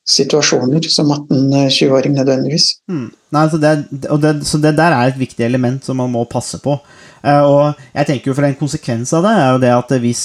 situasjoner 0.03 0.83
som 0.91 1.11
18-20-åring 1.11 2.15
nødvendigvis. 2.17 2.73
Mm. 2.91 3.07
Nei, 3.33 3.43
så, 3.49 3.59
det, 3.61 3.73
det, 3.89 4.33
så, 4.47 4.59
det, 4.59 4.75
der 4.77 4.91
er 4.95 5.09
et 5.11 5.19
viktig 5.19 5.45
element 5.45 5.85
som 5.85 5.99
man 6.01 6.11
må 6.11 6.25
passe 6.29 6.59
på. 6.63 6.75
Uh, 7.23 7.43
og 7.47 7.83
jeg 7.93 8.09
tenker 8.09 8.31
jo 8.31 8.35
for 8.35 8.47
En 8.49 8.57
konsekvens 8.59 9.13
av 9.15 9.23
det 9.23 9.31
er 9.39 9.51
jo 9.53 9.61
det 9.63 9.71
at 9.71 9.93
hvis, 10.03 10.23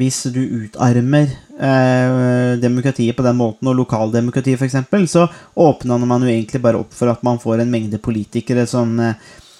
hvis 0.00 0.22
du 0.32 0.40
utarmer 0.64 1.28
uh, 1.60 2.56
demokratiet 2.62 3.16
på 3.18 3.26
den 3.26 3.36
måten, 3.36 3.68
og 3.68 3.76
lokaldemokratiet 3.82 4.56
f.eks., 4.56 4.80
så 5.12 5.28
åpner 5.60 6.08
man 6.08 6.24
jo 6.24 6.32
egentlig 6.32 6.62
bare 6.64 6.80
opp 6.80 6.96
for 6.96 7.12
at 7.12 7.22
man 7.26 7.40
får 7.42 7.60
en 7.60 7.72
mengde 7.72 8.00
politikere 8.00 8.64
som, 8.66 8.96
uh, 8.96 9.12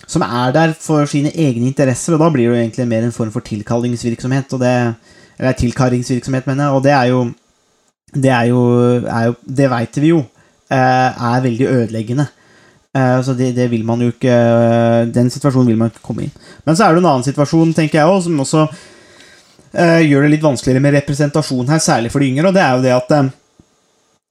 som 0.08 0.24
er 0.24 0.56
der 0.56 0.72
for 0.80 1.04
sine 1.04 1.34
egne 1.36 1.68
interesser, 1.68 2.16
og 2.16 2.24
da 2.24 2.32
blir 2.32 2.48
det 2.48 2.54
jo 2.54 2.62
egentlig 2.62 2.88
mer 2.88 3.04
en 3.04 3.12
form 3.12 3.36
for 3.36 3.44
tilkallingsvirksomhet. 3.44 4.56
Og 4.56 4.64
det, 4.64 4.74
eller 5.36 5.60
tilkallingsvirksomhet 5.60 6.48
mener 6.48 6.70
jeg. 6.70 6.80
Og 6.80 6.84
det 6.88 6.96
er 6.96 7.12
jo 7.12 7.22
det 8.12 8.30
er 8.30 8.50
jo, 8.50 8.62
er 9.08 9.30
jo 9.30 9.34
Det 9.42 9.68
veit 9.72 9.98
vi 10.02 10.12
jo 10.12 10.20
eh, 10.20 11.10
er 11.10 11.44
veldig 11.44 11.68
ødeleggende. 11.68 12.26
Eh, 12.92 13.18
så 13.24 13.34
det, 13.36 13.54
det, 13.56 13.70
vil 13.72 13.84
man 13.88 14.02
jo 14.04 14.12
ikke 14.12 14.36
Den 15.14 15.30
situasjonen 15.32 15.72
vil 15.72 15.80
man 15.80 15.92
ikke 15.92 16.04
komme 16.04 16.26
i. 16.26 16.32
Men 16.66 16.76
så 16.76 16.86
er 16.86 16.94
det 16.94 17.02
en 17.02 17.10
annen 17.12 17.26
situasjon, 17.26 17.72
tenker 17.76 18.02
jeg 18.02 18.08
også, 18.08 18.28
som 18.28 18.46
også 18.46 18.66
gjør 19.72 20.26
det 20.26 20.34
litt 20.34 20.42
vanskeligere 20.44 20.82
med 20.84 20.92
representasjon 20.98 21.70
her, 21.72 21.78
særlig 21.80 22.10
for 22.12 22.20
de 22.20 22.26
yngre, 22.28 22.50
og 22.50 22.52
det 22.52 22.60
er 22.60 22.74
jo 22.76 22.82
det 22.84 22.90
at 22.92 23.12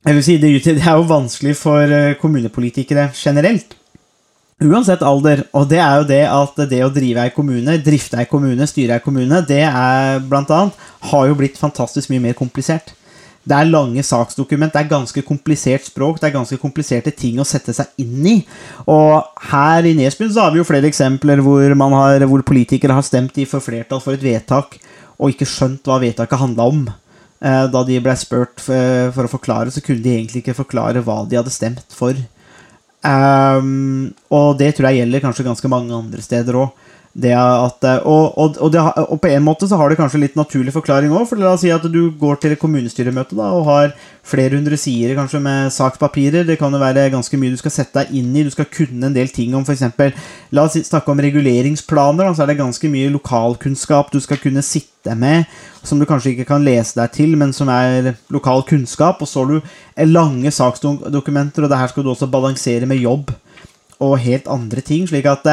jeg 0.06 0.14
vil 0.14 0.26
si, 0.28 0.36
det 0.44 0.76
er 0.76 1.00
jo 1.00 1.08
vanskelig 1.10 1.56
for 1.58 1.94
kommunepolitikere 2.22 3.08
generelt 3.18 3.74
Uansett 4.62 5.02
alder. 5.02 5.44
Og 5.58 5.68
det 5.70 5.80
er 5.82 5.96
jo 5.98 6.08
det 6.10 6.22
at 6.30 6.60
det 6.70 6.82
å 6.86 6.94
drive 6.94 7.26
ei 7.26 7.34
kommune, 7.34 7.80
drifte 7.82 8.20
ei 8.22 8.30
kommune, 8.30 8.68
styre 8.70 9.00
ei 9.00 9.04
kommune, 9.04 9.42
det 9.48 9.64
er 9.66 10.22
blant 10.22 10.52
annet 10.54 10.90
har 11.10 11.30
jo 11.30 11.38
blitt 11.38 11.58
fantastisk 11.58 12.12
mye 12.14 12.22
mer 12.28 12.38
komplisert. 12.38 12.94
Det 13.42 13.58
er 13.58 13.70
lange 13.72 14.04
saksdokument, 14.06 14.74
det 14.74 14.84
er 14.84 14.92
ganske 14.92 15.24
komplisert 15.26 15.88
språk, 15.88 16.20
det 16.22 16.30
er 16.30 16.36
ganske 16.36 16.60
kompliserte 16.62 17.14
ting 17.18 17.40
å 17.42 17.48
sette 17.48 17.74
seg 17.74 17.90
inn 18.04 18.28
i. 18.30 18.36
Og 18.86 19.24
her 19.50 19.88
i 19.90 19.96
Nesbyen 19.98 20.30
så 20.34 20.46
har 20.46 20.54
vi 20.54 20.62
jo 20.62 20.68
flere 20.68 20.86
eksempler 20.92 21.42
hvor, 21.42 21.66
har, 21.66 22.26
hvor 22.30 22.44
politikere 22.46 22.98
har 22.98 23.08
stemt 23.08 23.40
i 23.42 23.48
for 23.50 23.64
flertall 23.66 24.04
for 24.04 24.14
et 24.14 24.26
vedtak 24.26 24.78
og 25.18 25.34
ikke 25.34 25.50
skjønt 25.50 25.90
hva 25.90 25.98
vedtaket 26.02 26.42
handla 26.42 26.68
om. 26.70 26.84
Eh, 27.42 27.66
Da 27.74 27.84
de 27.88 27.98
ble 28.04 28.14
spurt 28.18 28.62
for, 28.62 29.10
for 29.16 29.26
å 29.26 29.34
forklare, 29.34 29.74
så 29.74 29.82
kunne 29.82 30.06
de 30.06 30.14
egentlig 30.20 30.44
ikke 30.44 30.60
forklare 30.62 31.02
hva 31.06 31.24
de 31.26 31.42
hadde 31.42 31.54
stemt 31.54 31.98
for. 31.98 32.18
Um, 33.02 34.12
og 34.30 34.60
det 34.60 34.76
tror 34.78 34.92
jeg 34.92 35.02
gjelder 35.02 35.24
kanskje 35.24 35.48
ganske 35.48 35.70
mange 35.74 35.96
andre 35.98 36.22
steder 36.22 36.60
òg. 36.62 36.90
Det 37.12 37.34
at, 37.36 37.84
eh, 37.84 38.06
og, 38.08 38.38
og, 38.40 38.56
og, 38.64 38.70
det, 38.72 38.80
og 38.80 39.18
på 39.20 39.28
en 39.28 39.44
måte 39.44 39.68
så 39.68 39.76
har 39.76 39.92
det 39.92 39.98
kanskje 40.00 40.22
litt 40.22 40.38
naturlig 40.40 40.72
forklaring 40.72 41.12
òg. 41.12 41.26
For 41.28 41.40
la 41.40 41.50
oss 41.52 41.66
si 41.66 41.72
at 41.74 41.84
du 41.84 42.06
går 42.16 42.40
til 42.40 42.56
et 42.56 42.62
kommunestyremøte 42.62 43.36
da, 43.36 43.50
og 43.52 43.68
har 43.68 43.92
flere 44.24 44.56
hundre 44.56 44.78
sider 44.80 45.18
kanskje 45.18 45.42
med 45.44 45.74
sakspapirer. 45.76 46.46
Det 46.48 46.56
kan 46.62 46.72
jo 46.72 46.80
være 46.80 47.10
ganske 47.12 47.40
mye 47.42 47.52
du 47.52 47.60
skal 47.60 47.76
sette 47.76 48.00
deg 48.00 48.14
inn 48.16 48.30
i. 48.32 48.46
Du 48.48 48.54
skal 48.54 48.70
kunne 48.72 49.10
en 49.10 49.18
del 49.18 49.28
ting 49.34 49.58
om 49.58 49.68
f.eks. 49.68 49.84
La 50.56 50.64
oss 50.64 50.80
snakke 50.88 51.12
om 51.12 51.24
reguleringsplaner. 51.28 52.30
Da, 52.30 52.32
så 52.38 52.46
er 52.46 52.54
det 52.54 52.62
ganske 52.62 52.94
mye 52.94 53.12
lokalkunnskap 53.12 54.16
du 54.16 54.22
skal 54.24 54.40
kunne 54.40 54.64
sitte 54.64 55.18
med, 55.18 55.52
som 55.84 56.00
du 56.00 56.08
kanskje 56.08 56.38
ikke 56.38 56.48
kan 56.54 56.64
lese 56.64 56.96
deg 56.96 57.12
til, 57.18 57.36
men 57.36 57.52
som 57.52 57.68
er 57.74 58.14
lokal 58.32 58.64
kunnskap. 58.72 59.20
Og 59.20 59.28
så 59.28 59.44
har 59.44 59.52
du 59.52 60.08
lange 60.16 60.56
saksdokumenter, 60.56 61.68
og 61.68 61.76
det 61.76 61.84
her 61.84 61.92
skal 61.92 62.08
du 62.08 62.16
også 62.16 62.32
balansere 62.32 62.88
med 62.88 63.04
jobb 63.04 63.36
og 64.02 64.18
helt 64.24 64.48
andre 64.50 64.80
ting. 64.80 65.04
slik 65.12 65.28
at 65.28 65.44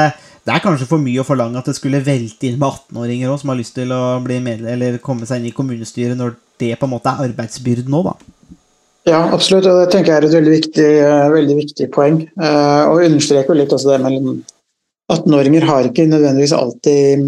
det, 0.48 0.54
er 0.54 0.64
kanskje 0.64 0.88
for 0.88 1.02
mye 1.02 1.20
å 1.20 1.26
forlange 1.28 1.60
at 1.60 1.66
det 1.68 1.76
skulle 1.76 2.00
velte 2.00 2.48
inn 2.48 2.56
med 2.56 2.70
18-åringer 2.70 3.28
også, 3.28 3.44
som 3.44 3.52
har 3.52 3.58
lyst 3.58 3.74
til 3.76 3.92
å 3.92 4.02
bli 4.24 4.38
medlem, 4.40 4.70
eller 4.72 4.96
komme 5.04 5.28
seg 5.28 5.42
inn 5.42 5.50
i 5.50 5.54
kommunestyret, 5.54 6.16
når 6.16 6.38
det 6.62 6.72
på 6.80 6.88
en 6.88 6.94
måte 6.94 7.12
er 7.12 7.28
arbeidsbyrden 7.28 7.92
nå, 7.92 8.00
da. 8.06 8.16
Ja, 9.08 9.20
absolutt. 9.32 9.68
Og 9.68 9.82
det 9.82 9.90
tenker 9.92 10.12
jeg 10.12 10.22
er 10.22 10.26
et 10.26 10.36
veldig 10.36 10.54
viktig, 10.54 10.88
eh, 11.04 11.28
veldig 11.32 11.56
viktig 11.62 11.88
poeng. 11.94 12.22
Eh, 12.40 12.82
Og 12.88 13.04
understreker 13.04 13.56
litt 13.56 13.72
også 13.72 13.92
det 13.92 14.00
med 14.04 14.42
18-åringer 15.12 15.68
har 15.68 15.88
ikke 15.88 16.08
nødvendigvis 16.08 16.56
alltid 16.56 17.24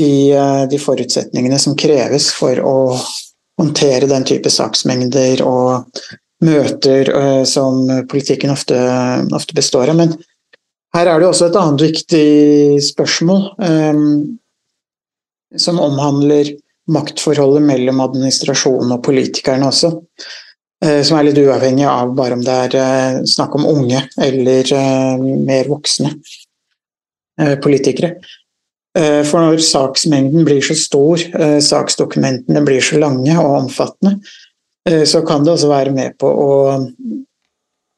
de, 0.00 0.32
eh, 0.32 0.66
de 0.70 0.78
forutsetningene 0.78 1.58
som 1.58 1.76
kreves 1.76 2.30
for 2.32 2.56
å 2.56 2.76
håndtere 3.60 4.08
den 4.08 4.24
type 4.24 4.48
saksmengder 4.48 5.42
og 5.44 5.84
møter 6.40 7.44
som 7.44 7.84
politikken 8.08 8.48
ofte, 8.50 8.76
ofte 9.36 9.52
består 9.52 9.90
av. 9.92 9.96
Men 9.96 10.14
her 10.96 11.06
er 11.06 11.20
det 11.22 11.28
også 11.28 11.48
et 11.50 11.56
annet 11.60 11.84
viktig 11.86 12.82
spørsmål 12.82 13.46
eh, 13.62 14.02
som 15.60 15.80
omhandler 15.82 16.52
maktforholdet 16.90 17.62
mellom 17.62 18.02
administrasjonen 18.02 18.96
og 18.96 19.02
politikerne 19.06 19.68
også. 19.70 19.92
eh, 20.82 21.00
Som 21.06 21.18
er 21.18 21.28
litt 21.28 21.38
uavhengig 21.38 21.86
av 21.86 22.14
bare 22.18 22.38
om 22.38 22.44
det 22.44 22.58
er 22.66 22.76
eh, 22.80 23.22
snakk 23.30 23.54
om 23.58 23.68
unge 23.70 24.02
eller 24.18 24.74
eh, 24.74 25.24
mer 25.46 25.70
voksne 25.70 26.10
eh, 27.40 27.56
politikere. 27.62 28.16
Eh, 28.98 29.22
For 29.22 29.38
når 29.46 29.62
saksmengden 29.62 30.46
blir 30.48 30.62
så 30.66 30.74
stor, 30.74 31.22
saksdokumentene 31.62 32.64
blir 32.66 32.82
så 32.82 32.98
lange 32.98 33.36
og 33.38 33.58
omfattende, 33.64 34.18
så 35.06 35.20
kan 35.22 35.44
det 35.44 35.52
også 35.52 35.68
være 35.68 35.92
med 35.94 36.14
på 36.18 36.26
å, 36.26 36.52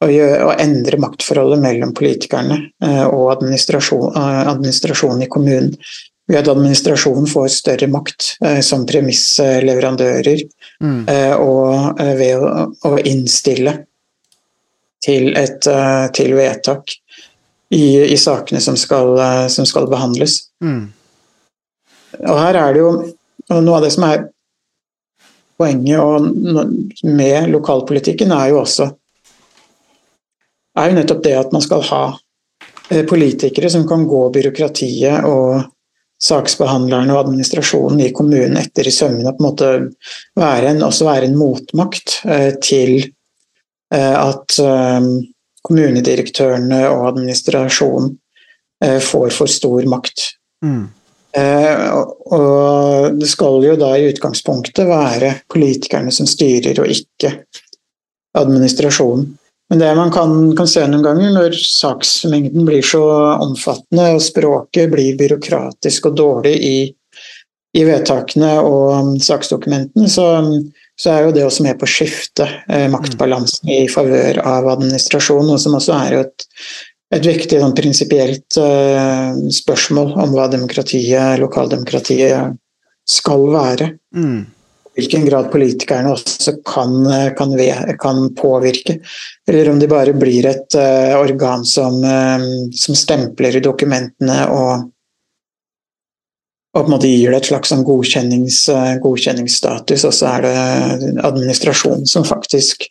å, 0.03 0.09
gjøre, 0.11 0.39
å 0.47 0.55
endre 0.61 0.99
maktforholdet 1.03 1.61
mellom 1.63 1.93
politikerne 1.97 2.59
eh, 2.85 3.05
og 3.07 3.31
administrasjon, 3.37 4.17
eh, 4.19 4.41
administrasjonen 4.53 5.27
i 5.27 5.31
kommunen 5.33 5.71
ved 6.31 6.39
at 6.39 6.51
administrasjonen 6.53 7.29
får 7.31 7.49
større 7.55 7.89
makt 7.93 8.35
eh, 8.45 8.61
som 8.65 8.87
premissleverandører, 8.89 10.45
eh, 11.11 11.35
og 11.37 12.03
ved 12.19 12.39
å, 12.39 12.67
å 12.89 12.93
innstille 12.99 13.77
til, 15.03 15.33
et, 15.35 15.67
til 16.15 16.37
vedtak 16.39 16.95
i, 17.75 17.85
i 18.07 18.19
sakene 18.21 18.61
som 18.63 18.77
skal, 18.79 19.17
som 19.51 19.67
skal 19.67 19.89
behandles. 19.91 20.45
Mm. 20.63 20.93
Og 22.21 22.39
her 22.39 22.59
er 22.61 22.77
det 22.77 22.85
jo 22.85 22.93
noe 23.51 23.81
av 23.81 23.83
det 23.83 23.91
som 23.97 24.07
er 24.07 24.29
poenget 25.59 25.99
og 25.99 26.29
med 27.03 27.51
lokalpolitikken, 27.51 28.31
er 28.31 28.53
jo 28.53 28.61
også 28.63 28.93
er 30.79 30.91
jo 30.91 30.99
nettopp 30.99 31.23
det 31.25 31.37
at 31.39 31.53
man 31.55 31.65
skal 31.65 31.85
ha 31.89 32.03
eh, 32.91 33.05
politikere 33.09 33.71
som 33.73 33.87
kan 33.89 34.07
gå 34.09 34.23
byråkratiet 34.35 35.27
og 35.29 35.69
saksbehandlerne 36.23 37.15
og 37.15 37.25
administrasjonen 37.25 38.05
i 38.05 38.13
kommunen 38.15 38.61
etter 38.61 38.87
i 38.87 38.95
sømmene. 38.95 39.33
på 39.35 39.43
en 39.43 39.49
måte 39.49 39.71
være 40.39 40.71
en, 40.71 40.83
Også 40.87 41.05
være 41.09 41.27
en 41.27 41.39
motmakt 41.39 42.21
eh, 42.25 42.55
til 42.63 42.99
eh, 43.93 44.17
at 44.17 44.59
kommunedirektørene 45.63 46.83
og 46.91 47.07
administrasjonen 47.13 48.19
får 48.83 49.29
for 49.31 49.47
stor 49.47 49.85
makt. 49.87 50.25
Mm. 50.65 50.89
Eh, 51.33 51.93
og 52.37 53.17
det 53.17 53.29
skal 53.31 53.63
jo 53.65 53.77
da 53.81 53.95
i 53.97 54.09
utgangspunktet 54.11 54.85
være 54.89 55.33
politikerne 55.53 56.13
som 56.13 56.29
styrer, 56.29 56.77
og 56.83 56.93
ikke 56.93 57.33
administrasjonen. 58.37 59.31
Men 59.73 59.79
det 59.81 59.95
man 59.97 60.11
kan, 60.13 60.57
kan 60.57 60.69
se 60.69 60.83
noen 60.85 61.01
ganger, 61.01 61.31
når 61.33 61.55
saksmengden 61.57 62.67
blir 62.69 62.83
så 62.85 63.01
omfattende 63.41 64.11
og 64.13 64.21
språket 64.21 64.91
blir 64.93 65.17
byråkratisk 65.17 66.11
og 66.11 66.19
dårlig 66.19 66.53
i, 66.61 66.75
i 67.81 67.85
vedtakene 67.89 68.51
og 68.61 68.91
um, 68.93 69.09
saksdokumentene, 69.17 70.11
så, 70.13 70.27
så 71.01 71.15
er 71.15 71.25
jo 71.25 71.33
det 71.33 71.47
også 71.47 71.65
med 71.65 71.81
på 71.81 71.89
å 71.89 71.93
skifte 71.95 72.51
eh, 72.69 72.85
maktbalansen 72.93 73.73
i 73.73 73.87
favør 73.89 74.43
av 74.45 74.69
administrasjon, 74.75 75.49
noe 75.49 75.65
som 75.65 75.81
også 75.81 75.97
er 76.03 76.19
et, 76.19 76.49
et 77.17 77.33
viktig 77.33 77.65
sånn, 77.65 77.73
prinsipielt 77.81 78.61
eh, 78.61 79.41
spørsmål 79.57 80.19
om 80.21 80.37
hva 80.37 80.51
demokratiet, 80.53 81.41
lokaldemokratiet 81.41 82.61
skal 83.09 83.49
være. 83.57 83.95
Mm. 84.13 84.43
Hvilken 84.93 85.25
grad 85.25 85.51
politikerne 85.53 86.13
også 86.13 86.59
kan, 86.69 86.99
kan, 87.39 87.55
ve- 87.57 87.97
kan 88.01 88.27
påvirke, 88.37 88.99
eller 89.49 89.71
om 89.73 89.79
de 89.81 89.89
bare 89.89 90.13
blir 90.13 90.49
et 90.51 90.77
uh, 90.77 91.15
organ 91.17 91.65
som, 91.65 91.97
uh, 92.05 92.45
som 92.77 92.99
stempler 92.99 93.57
dokumentene 93.65 94.43
og, 94.53 94.87
og 96.77 96.81
på 96.83 96.87
en 96.87 96.93
måte 96.93 97.09
gir 97.09 97.33
det 97.33 97.41
et 97.41 97.51
slags 97.55 97.73
sånn 97.73 97.87
godkjennings, 97.89 98.63
uh, 98.69 98.95
godkjenningsstatus, 99.01 100.05
og 100.09 100.17
så 100.17 100.35
er 100.37 100.47
det 100.47 100.55
administrasjonen 101.25 102.05
som 102.09 102.29
faktisk 102.29 102.91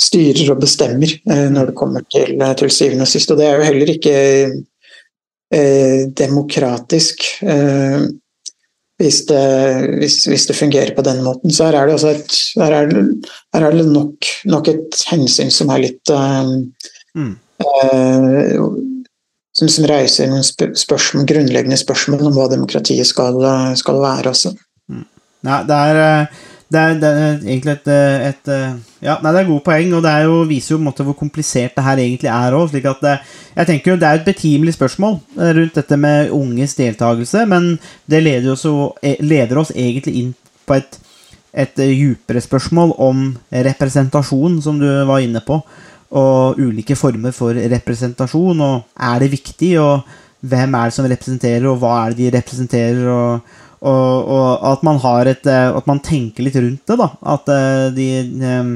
styrer 0.00 0.48
og 0.54 0.62
bestemmer 0.62 1.12
eh, 1.12 1.48
når 1.52 1.70
det 1.70 1.76
kommer 1.78 2.04
til, 2.08 2.40
til 2.56 2.72
syvende 2.72 3.04
og 3.04 3.10
sist. 3.10 3.30
Og 3.32 3.40
det 3.40 3.46
er 3.46 3.58
jo 3.58 3.66
heller 3.68 3.90
ikke 3.92 4.14
eh, 5.52 6.06
demokratisk. 6.16 7.26
Eh, 7.44 8.06
hvis 9.00 9.22
det, 9.30 9.44
hvis, 10.00 10.18
hvis 10.28 10.46
det 10.50 10.58
fungerer 10.58 10.92
på 10.96 11.04
den 11.06 11.22
måten. 11.24 11.52
Så 11.52 11.68
her 11.68 11.78
er 11.78 11.88
det, 11.88 11.96
også 11.96 12.12
et, 12.12 12.34
her 12.60 12.76
er 12.76 12.90
det, 12.90 13.04
her 13.56 13.66
er 13.66 13.76
det 13.76 13.86
nok, 13.88 14.30
nok 14.52 14.68
et 14.68 15.04
hensyn 15.08 15.52
som 15.54 15.72
er 15.72 15.86
litt 15.88 16.14
uh, 16.14 16.58
Mm. 17.10 17.32
uh, 17.58 18.66
som, 19.50 19.66
som 19.66 19.86
reiser 19.90 20.28
noen 20.30 20.44
spør 20.46 20.76
spørsmål, 20.78 21.24
grunnleggende 21.26 21.78
spørsmål 21.80 22.28
om 22.28 22.36
hva 22.36 22.46
demokratiet 22.52 23.08
skal, 23.08 23.40
skal 23.80 23.98
være 23.98 24.30
også. 24.30 24.52
Nei, 25.46 25.58
det 25.66 25.76
er, 25.76 25.98
eh, 26.04 26.40
det 26.70 26.78
er, 26.78 26.92
det 27.02 27.08
er 27.10 27.40
egentlig 27.40 27.72
et, 27.72 27.88
eh, 27.90 28.28
et 28.28 28.50
eh, 28.54 28.78
Ja, 29.02 29.16
nei, 29.24 29.32
det 29.32 29.40
er 29.40 29.48
gode 29.48 29.64
poeng, 29.66 29.94
og 29.96 30.04
det 30.04 30.12
jo, 30.22 30.36
viser 30.46 30.74
jo 30.74 30.78
på 30.78 30.82
en 30.84 30.88
måte 30.90 31.04
hvor 31.06 31.16
komplisert 31.18 31.74
det 31.74 31.84
her 31.86 32.02
egentlig 32.02 32.30
er 32.30 32.54
òg. 32.54 32.68
Slik 32.70 32.86
at 32.86 33.00
det, 33.02 33.14
jeg 33.56 33.68
tenker 33.70 33.92
jo 33.92 33.98
det 33.98 34.08
er 34.08 34.20
et 34.20 34.28
betimelig 34.28 34.76
spørsmål 34.76 35.16
eh, 35.40 35.52
rundt 35.56 35.78
dette 35.80 35.98
med 35.98 36.30
unges 36.36 36.76
deltakelse, 36.78 37.42
men 37.50 37.72
det 38.06 38.22
leder, 38.22 38.52
oss, 38.54 38.66
eh, 39.02 39.18
leder 39.24 39.62
oss 39.62 39.72
egentlig 39.74 40.14
inn 40.20 40.34
på 40.68 40.76
et, 40.78 40.98
et 41.64 41.82
eh, 41.82 41.94
djupere 41.96 42.42
spørsmål 42.44 42.94
om 43.02 43.24
representasjon, 43.50 44.60
som 44.62 44.78
du 44.78 44.86
var 45.08 45.24
inne 45.24 45.42
på, 45.42 45.58
og 46.10 46.60
ulike 46.60 46.94
former 46.98 47.34
for 47.34 47.58
representasjon, 47.74 48.62
og 48.62 49.02
er 49.10 49.24
det 49.24 49.32
viktig, 49.34 49.72
og 49.82 50.06
hvem 50.46 50.78
er 50.78 50.86
det 50.86 50.96
som 50.96 51.10
representerer, 51.10 51.66
og 51.66 51.82
hva 51.82 51.96
er 52.04 52.14
det 52.14 52.22
de 52.22 52.36
representerer, 52.38 53.10
og 53.10 53.58
og, 53.80 54.28
og 54.28 54.64
at 54.74 54.82
man 54.84 54.98
har 55.00 55.28
et 55.30 55.46
eh, 55.48 55.68
At 55.72 55.86
man 55.88 56.02
tenker 56.04 56.44
litt 56.44 56.58
rundt 56.60 56.84
det, 56.84 56.96
da. 57.00 57.08
At 57.34 57.48
eh, 57.48 57.86
de 57.96 58.08
eh, 58.20 58.74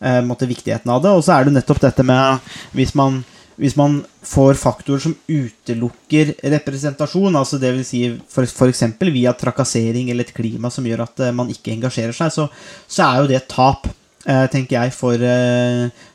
eh, 0.00 0.20
måtte 0.26 0.46
Viktigheten 0.46 0.92
av 0.92 1.02
det. 1.02 1.14
Og 1.16 1.24
så 1.26 1.34
er 1.34 1.46
det 1.46 1.56
nettopp 1.56 1.82
dette 1.82 2.06
med 2.06 2.52
hvis 2.76 2.94
man, 2.98 3.24
hvis 3.58 3.74
man 3.78 3.98
får 4.26 4.54
faktorer 4.60 5.02
som 5.02 5.16
utelukker 5.26 6.36
representasjon, 6.54 7.34
altså 7.34 7.58
vil 7.62 7.82
si 7.86 8.06
for, 8.30 8.46
for 8.46 8.70
eksempel 8.70 9.10
via 9.14 9.34
trakassering 9.34 10.12
eller 10.12 10.28
et 10.28 10.34
klima 10.36 10.70
som 10.70 10.86
gjør 10.86 11.06
at 11.08 11.28
man 11.34 11.50
ikke 11.50 11.74
engasjerer 11.74 12.14
seg, 12.14 12.34
så, 12.34 12.48
så 12.86 13.06
er 13.06 13.22
jo 13.22 13.30
det 13.30 13.40
et 13.40 13.50
tap. 13.50 13.88
tenker 14.26 14.74
jeg, 14.74 14.90
for, 14.90 15.22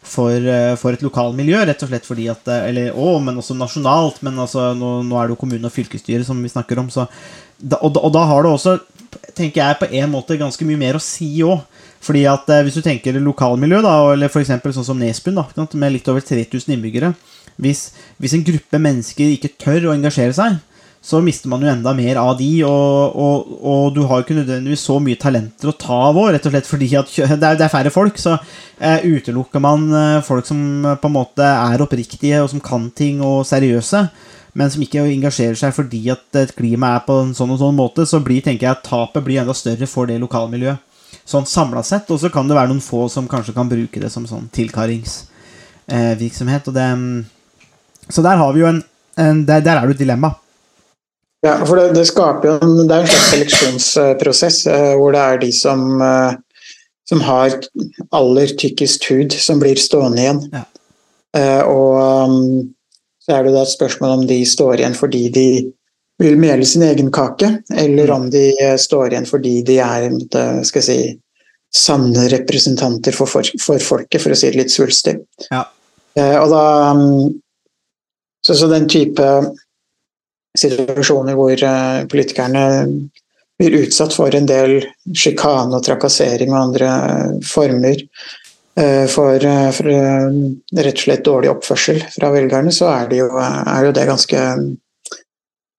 for, 0.04 0.48
for 0.76 0.96
et 0.96 1.04
lokalmiljø. 1.04 1.62
Rett 1.64 1.84
og 1.86 1.92
slett 1.92 2.08
fordi 2.08 2.26
at 2.28 2.48
Eller 2.58 2.92
å, 2.92 3.14
men 3.24 3.40
også 3.40 3.56
nasjonalt. 3.56 4.20
Men 4.28 4.40
altså, 4.44 4.74
nå, 4.76 4.98
nå 5.08 5.16
er 5.16 5.30
det 5.30 5.36
jo 5.38 5.40
kommune 5.40 5.68
og 5.68 5.72
fylkesstyre 5.72 6.28
som 6.28 6.42
vi 6.44 6.52
snakker 6.52 6.80
om, 6.84 6.92
så 6.92 7.08
og, 7.80 7.98
og 7.98 8.12
da 8.16 8.26
har 8.30 8.46
det 8.46 8.52
også, 8.56 8.78
tenker 9.38 9.62
jeg, 9.62 9.80
på 9.82 9.90
en 9.92 10.12
måte 10.14 10.40
ganske 10.40 10.66
mye 10.68 10.80
mer 10.80 10.98
å 10.98 11.04
si 11.04 11.34
òg. 11.46 11.62
Fordi 12.02 12.24
at 12.26 12.48
eh, 12.50 12.64
Hvis 12.66 12.80
du 12.80 12.82
tenker 12.82 13.20
lokalmiljø, 13.22 13.84
da, 13.86 13.94
eller 14.16 14.32
f.eks. 14.32 14.50
sånn 14.50 14.88
som 14.88 14.98
Nesbyen, 14.98 15.38
da, 15.38 15.68
med 15.78 15.94
litt 15.94 16.10
over 16.10 16.24
3000 16.26 16.74
innbyggere 16.74 17.14
hvis, 17.62 17.92
hvis 18.18 18.34
en 18.34 18.46
gruppe 18.48 18.80
mennesker 18.82 19.36
ikke 19.36 19.56
tør 19.62 19.90
å 19.90 19.94
engasjere 19.94 20.34
seg, 20.34 20.56
så 21.02 21.18
mister 21.26 21.50
man 21.50 21.64
jo 21.66 21.70
enda 21.72 21.96
mer 21.98 22.20
av 22.22 22.36
de, 22.38 22.50
og, 22.66 23.16
og, 23.18 23.54
og 23.66 23.86
du 23.96 24.04
har 24.06 24.20
jo 24.20 24.26
ikke 24.28 24.38
nødvendigvis 24.38 24.84
så 24.86 25.00
mye 25.02 25.18
talenter 25.20 25.72
å 25.72 25.78
ta 25.78 25.98
av 26.12 26.20
òg, 26.22 26.30
rett 26.36 26.46
og 26.46 26.54
slett 26.54 26.70
fordi 26.70 26.90
at 27.00 27.10
det 27.42 27.48
er, 27.48 27.58
det 27.58 27.66
er 27.66 27.74
færre 27.74 27.94
folk. 27.94 28.22
Så 28.22 28.36
eh, 28.78 29.08
utelukker 29.10 29.64
man 29.64 29.88
eh, 29.98 30.20
folk 30.26 30.46
som 30.46 30.62
eh, 30.86 31.00
på 31.02 31.10
en 31.10 31.18
måte 31.18 31.48
er 31.48 31.82
oppriktige, 31.82 32.44
og 32.44 32.52
som 32.54 32.62
kan 32.62 32.86
ting, 32.98 33.24
og 33.26 33.42
seriøse, 33.50 34.06
men 34.54 34.72
som 34.72 34.82
ikke 34.84 35.00
engasjerer 35.08 35.56
seg 35.60 35.74
fordi 35.76 36.10
at 36.12 36.56
klimaet 36.58 36.96
er 37.00 37.06
på 37.08 37.14
en 37.24 37.34
sånn 37.36 37.52
og 37.56 37.60
sånn 37.62 37.78
måte, 37.78 38.02
så 38.08 38.18
blir, 38.24 38.42
tenker 38.44 38.66
jeg 38.68 38.76
at 38.76 38.88
tapet 38.88 39.24
blir 39.26 39.42
enda 39.42 39.54
større 39.56 39.88
for 39.88 40.06
det 40.10 40.24
lokalmiljøet. 40.24 40.78
Sånn 41.28 41.46
samla 41.48 41.84
sett. 41.86 42.12
Og 42.12 42.20
så 42.22 42.30
kan 42.34 42.48
det 42.50 42.58
være 42.58 42.70
noen 42.72 42.82
få 42.84 43.10
som 43.12 43.28
kanskje 43.32 43.54
kan 43.56 43.70
bruke 43.72 44.00
det 44.02 44.10
som 44.12 44.28
sånn 44.28 44.50
tilkaringsvirksomhet. 44.56 46.68
og 46.68 46.74
det 46.76 46.88
mm, 46.98 47.26
Så 48.10 48.22
der 48.26 48.38
har 48.42 48.52
vi 48.54 48.60
jo 48.64 48.68
en, 48.68 48.84
en 49.20 49.46
der, 49.46 49.62
der 49.64 49.76
er 49.78 49.82
det 49.86 49.92
jo 49.94 49.98
et 50.00 50.06
dilemma. 50.06 50.30
Ja, 51.46 51.54
for 51.66 51.76
det, 51.80 51.86
det 51.98 52.06
skaper 52.10 52.48
jo 52.48 52.54
en, 52.62 52.74
det 52.86 52.96
er 52.96 53.02
en 53.02 53.10
slags 53.10 53.30
seleksjonsprosess 53.34 54.58
eh, 54.70 54.94
hvor 55.00 55.10
det 55.16 55.22
er 55.22 55.36
de 55.42 55.52
som, 55.58 55.80
eh, 56.06 56.32
som 57.10 57.20
har 57.26 57.48
aller 58.14 58.48
tykkest 58.62 59.02
hud, 59.10 59.32
som 59.34 59.60
blir 59.64 59.78
stående 59.82 60.22
igjen. 60.22 60.42
Ja. 60.54 60.64
Eh, 61.40 61.64
og 61.64 61.81
så 63.22 63.38
er 63.38 63.46
det 63.46 63.54
da 63.56 63.66
et 63.66 63.74
spørsmål 63.74 64.20
om 64.20 64.26
de 64.30 64.40
står 64.48 64.82
igjen 64.82 64.98
fordi 64.98 65.28
de 65.34 65.48
vil 66.22 66.38
mele 66.38 66.66
sin 66.66 66.84
egen 66.86 67.10
kake, 67.14 67.50
eller 67.74 68.12
om 68.14 68.30
de 68.34 68.52
eh, 68.62 68.78
står 68.78 69.14
igjen 69.14 69.30
fordi 69.30 69.56
de 69.66 69.78
er 69.82 70.08
skal 70.68 70.82
jeg 70.82 70.88
si, 70.88 71.00
sanne 71.72 72.28
representanter 72.34 73.16
for, 73.16 73.30
for, 73.32 73.48
for 73.62 73.82
folket, 73.82 74.20
for 74.22 74.34
å 74.34 74.38
si 74.38 74.52
det 74.52 74.60
litt 74.60 74.74
svulstig. 74.74 75.16
Ja. 75.50 75.64
Eh, 76.20 76.38
og 76.42 76.52
da 76.52 76.66
um, 76.92 77.32
så, 78.46 78.58
så 78.58 78.68
den 78.68 78.90
type 78.92 79.28
situasjoner 80.58 81.38
hvor 81.40 81.56
eh, 81.56 82.04
politikerne 82.12 82.66
blir 83.62 83.78
utsatt 83.84 84.14
for 84.16 84.34
en 84.36 84.50
del 84.50 84.80
sjikane 85.14 85.78
og 85.78 85.86
trakassering 85.86 86.52
og 86.52 86.62
andre 86.66 86.90
eh, 86.90 87.34
former 87.48 87.96
eh, 87.96 88.08
for, 89.12 89.36
eh, 89.36 89.72
for 89.76 89.90
eh, 89.92 90.30
rett 90.82 90.96
og 90.96 91.04
slett 91.06 91.26
dårlig 91.26 91.52
oppførsel 91.52 92.00
fra 92.16 92.32
velgerne, 92.32 92.72
så 92.72 92.88
er 92.94 93.10
det 93.12 93.20
jo, 93.24 93.28
er 93.38 93.86
jo 93.86 93.92
det 93.98 94.08
ganske 94.08 94.40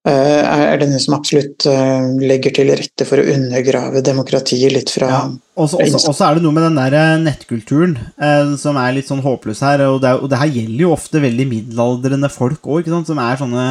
eh, 0.09 0.43
er 0.43 0.81
det 0.81 0.89
noe 0.91 1.01
som 1.03 1.15
absolutt 1.17 1.67
eh, 1.71 2.09
legger 2.23 2.55
til 2.57 2.73
rette 2.75 3.07
for 3.09 3.23
å 3.23 3.27
undergrave 3.37 4.03
demokratiet 4.05 4.75
litt 4.75 4.91
fra 4.91 5.09
Ja, 5.09 5.23
og 5.57 5.71
så- 5.71 5.81
er 5.81 6.35
det 6.35 6.43
noe 6.43 6.53
med 6.57 6.65
den 6.69 6.79
der 6.81 6.95
eh, 6.99 7.19
nettkulturen 7.23 7.97
eh, 8.21 8.57
som 8.57 8.77
er 8.77 8.93
litt 8.97 9.09
sånn 9.09 9.23
håpløs 9.23 9.61
her. 9.63 9.87
Og 9.89 10.01
det, 10.03 10.13
og 10.21 10.29
det 10.33 10.39
her 10.43 10.49
gjelder 10.53 10.87
jo 10.87 10.93
ofte 10.97 11.23
veldig 11.23 11.49
middelaldrende 11.49 12.31
folk 12.33 12.63
òg, 12.63 12.91
som 13.07 13.19
er 13.19 13.37
sånne 13.41 13.67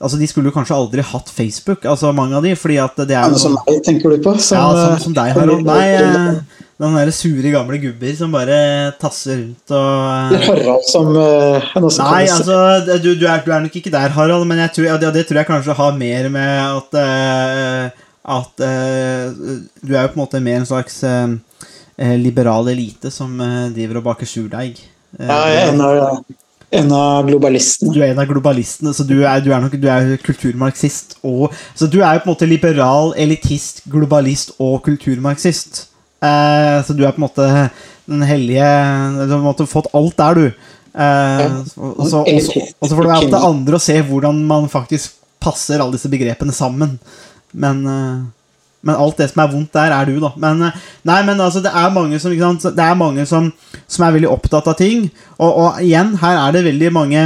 Altså, 0.00 0.18
De 0.18 0.26
skulle 0.28 0.50
jo 0.50 0.54
kanskje 0.56 0.76
aldri 0.76 1.04
hatt 1.06 1.30
Facebook, 1.30 1.84
altså 1.86 2.10
mange 2.16 2.36
av 2.36 2.42
de, 2.44 2.54
fordi 2.58 2.80
at 2.82 2.98
det 3.06 3.14
er 3.16 3.30
Sånn 3.30 3.42
som 3.44 3.56
meg, 3.58 3.80
tenker 3.86 4.14
du 4.14 4.18
på? 4.24 4.34
Som, 4.42 4.58
ja, 4.58 4.68
som, 4.74 4.92
eh, 4.92 5.02
som 5.04 5.16
deg, 5.16 5.32
Harald. 5.36 5.64
Nei, 5.68 5.86
eh, 5.94 6.62
den 6.82 6.96
derre 6.98 7.12
sure 7.14 7.52
gamle 7.54 7.78
gubber 7.78 8.16
som 8.18 8.32
bare 8.34 8.56
tasser 8.98 9.38
rundt 9.38 9.74
og 9.78 10.34
eh, 10.34 10.46
Harald 10.48 10.88
som 10.90 11.12
eh, 11.14 11.68
som 11.94 12.10
Nei, 12.10 12.24
altså, 12.26 12.58
du, 12.98 13.12
du, 13.14 13.26
er, 13.30 13.44
du 13.46 13.52
er 13.54 13.62
nok 13.68 13.78
ikke 13.78 13.92
der, 13.94 14.10
Harald, 14.16 14.46
men 14.50 14.64
tror, 14.74 14.88
ja, 14.90 14.98
det, 14.98 15.12
det 15.14 15.26
tror 15.28 15.42
jeg 15.42 15.50
kanskje 15.52 15.78
har 15.78 15.94
mer 16.00 16.28
med 16.34 16.54
at 16.64 16.98
uh, 16.98 18.02
At 18.34 18.64
uh, 18.64 19.60
du 19.84 19.92
er 19.94 20.06
jo 20.06 20.10
på 20.14 20.18
en 20.18 20.22
måte 20.24 20.40
mer 20.40 20.62
en 20.62 20.66
slags 20.68 21.02
eh, 21.04 21.34
eh, 21.96 22.16
liberal 22.18 22.68
elite 22.72 23.10
som 23.12 23.36
eh, 23.40 23.68
driver 23.74 24.00
og 24.00 24.06
baker 24.10 24.28
surdeig. 24.28 24.80
Eh, 25.18 25.28
Ja, 25.28 25.42
jeg 25.52 25.74
er 25.76 26.24
en 26.78 26.92
av, 26.94 27.24
globalistene. 27.28 27.94
du 27.94 28.00
er 28.02 28.12
en 28.12 28.20
av 28.22 28.28
globalistene, 28.28 28.92
så 28.96 29.06
du 29.06 29.16
er, 29.22 29.40
du 29.44 29.50
er 29.54 29.62
nok 29.64 29.74
du 29.80 29.88
er 29.90 30.14
kulturmarxist. 30.24 31.18
Og, 31.26 31.54
så 31.78 31.88
du 31.90 32.00
er 32.02 32.16
jo 32.16 32.24
på 32.24 32.28
en 32.28 32.34
måte 32.34 32.48
liberal, 32.50 33.12
elitist, 33.20 33.82
globalist 33.90 34.54
og 34.58 34.80
kulturmarxist. 34.86 35.84
Eh, 36.24 36.78
så 36.86 36.96
du 36.96 37.04
er 37.04 37.12
på 37.14 37.20
en 37.20 37.26
måte 37.26 37.48
den 38.04 38.22
hellige 38.24 38.64
Du 38.64 39.20
har 39.20 39.34
på 39.34 39.42
en 39.42 39.48
måte 39.48 39.68
fått 39.68 39.90
alt 39.96 40.16
der, 40.20 40.40
du. 40.40 40.70
Eh, 40.94 41.58
og, 41.76 42.06
så, 42.06 42.22
og 42.22 42.88
får 42.88 43.02
det 43.02 43.10
være 43.10 43.18
opp 43.18 43.30
til 43.32 43.48
andre 43.50 43.78
å 43.78 43.82
se 43.82 43.98
hvordan 44.06 44.40
man 44.48 44.70
faktisk 44.72 45.18
passer 45.42 45.82
alle 45.82 45.96
disse 45.96 46.10
begrepene 46.12 46.54
sammen. 46.56 46.98
Men 47.52 47.84
eh, 47.90 48.24
men 48.84 48.98
alt 49.00 49.20
det 49.20 49.30
som 49.30 49.42
er 49.44 49.52
vondt 49.52 49.72
der, 49.76 49.94
er 49.96 50.08
du, 50.08 50.18
da. 50.22 50.34
Men, 50.40 50.62
eh, 50.68 50.82
nei, 51.08 51.22
men 51.26 51.40
altså, 51.40 51.62
det 51.64 51.72
er 51.72 51.94
mange 51.94 52.20
som, 52.22 52.34
sant? 52.38 52.68
Det 52.76 52.84
er, 52.84 52.98
mange 53.00 53.24
som, 53.28 53.50
som 53.88 54.06
er 54.06 54.14
veldig 54.18 54.30
opptatt 54.32 54.68
av 54.70 54.78
ting. 54.78 55.08
Og, 55.38 55.50
og 55.50 55.82
igjen, 55.84 56.14
her 56.22 56.40
er 56.42 56.56
det 56.56 56.66
veldig 56.68 56.92
mange 56.94 57.24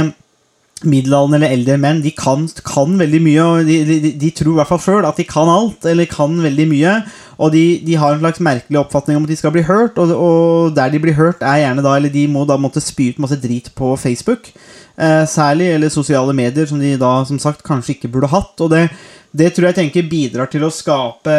middelaldrende 0.87 1.41
eller 1.41 1.55
eldre 1.57 1.79
menn. 1.81 2.03
De 2.03 2.13
kan, 2.15 2.45
kan 2.65 2.95
veldig 2.99 3.21
mye, 3.23 3.47
og 3.47 3.67
de, 3.67 3.79
de, 3.87 4.13
de 4.21 4.31
tror 4.35 4.53
i 4.53 4.59
hvert 4.61 4.71
fall 4.71 4.83
sjøl 4.85 5.09
at 5.09 5.19
de 5.19 5.27
kan 5.27 5.51
alt, 5.51 5.87
eller 5.89 6.09
kan 6.09 6.39
veldig 6.43 6.67
mye. 6.71 6.95
Og 7.39 7.53
de, 7.53 7.79
de 7.87 7.95
har 7.95 8.13
en 8.13 8.19
slags 8.19 8.41
merkelig 8.43 8.81
oppfatning 8.81 9.15
om 9.15 9.23
at 9.23 9.31
de 9.31 9.37
skal 9.39 9.53
bli 9.55 9.63
hørt, 9.63 9.99
og, 10.01 10.11
og 10.11 10.73
der 10.75 10.91
de 10.91 10.99
blir 10.99 11.15
hørt, 11.15 11.39
er 11.39 11.61
gjerne 11.61 11.85
da 11.85 11.95
Eller 11.95 12.11
de 12.11 12.25
må 12.27 12.43
da 12.47 12.57
måtte 12.59 12.83
spy 12.83 13.13
ut 13.13 13.21
masse 13.23 13.39
drit 13.39 13.69
på 13.79 13.93
Facebook, 13.99 14.51
eh, 14.99 15.23
særlig, 15.23 15.69
eller 15.75 15.93
sosiale 15.93 16.35
medier, 16.35 16.67
som 16.67 16.81
de 16.81 16.97
da 16.99 17.13
som 17.29 17.39
sagt 17.39 17.63
kanskje 17.63 17.95
ikke 17.95 18.11
burde 18.11 18.31
hatt. 18.33 18.59
Og 18.59 18.73
det, 18.73 18.89
det 19.31 19.53
tror 19.55 19.69
jeg 19.69 19.79
tenker 19.79 20.11
bidrar 20.11 20.51
til 20.51 20.67
å 20.67 20.73
skape 20.73 21.37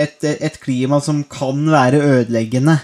et, 0.00 0.24
et 0.24 0.58
klima 0.62 1.02
som 1.04 1.20
kan 1.28 1.60
være 1.68 2.00
ødeleggende 2.00 2.78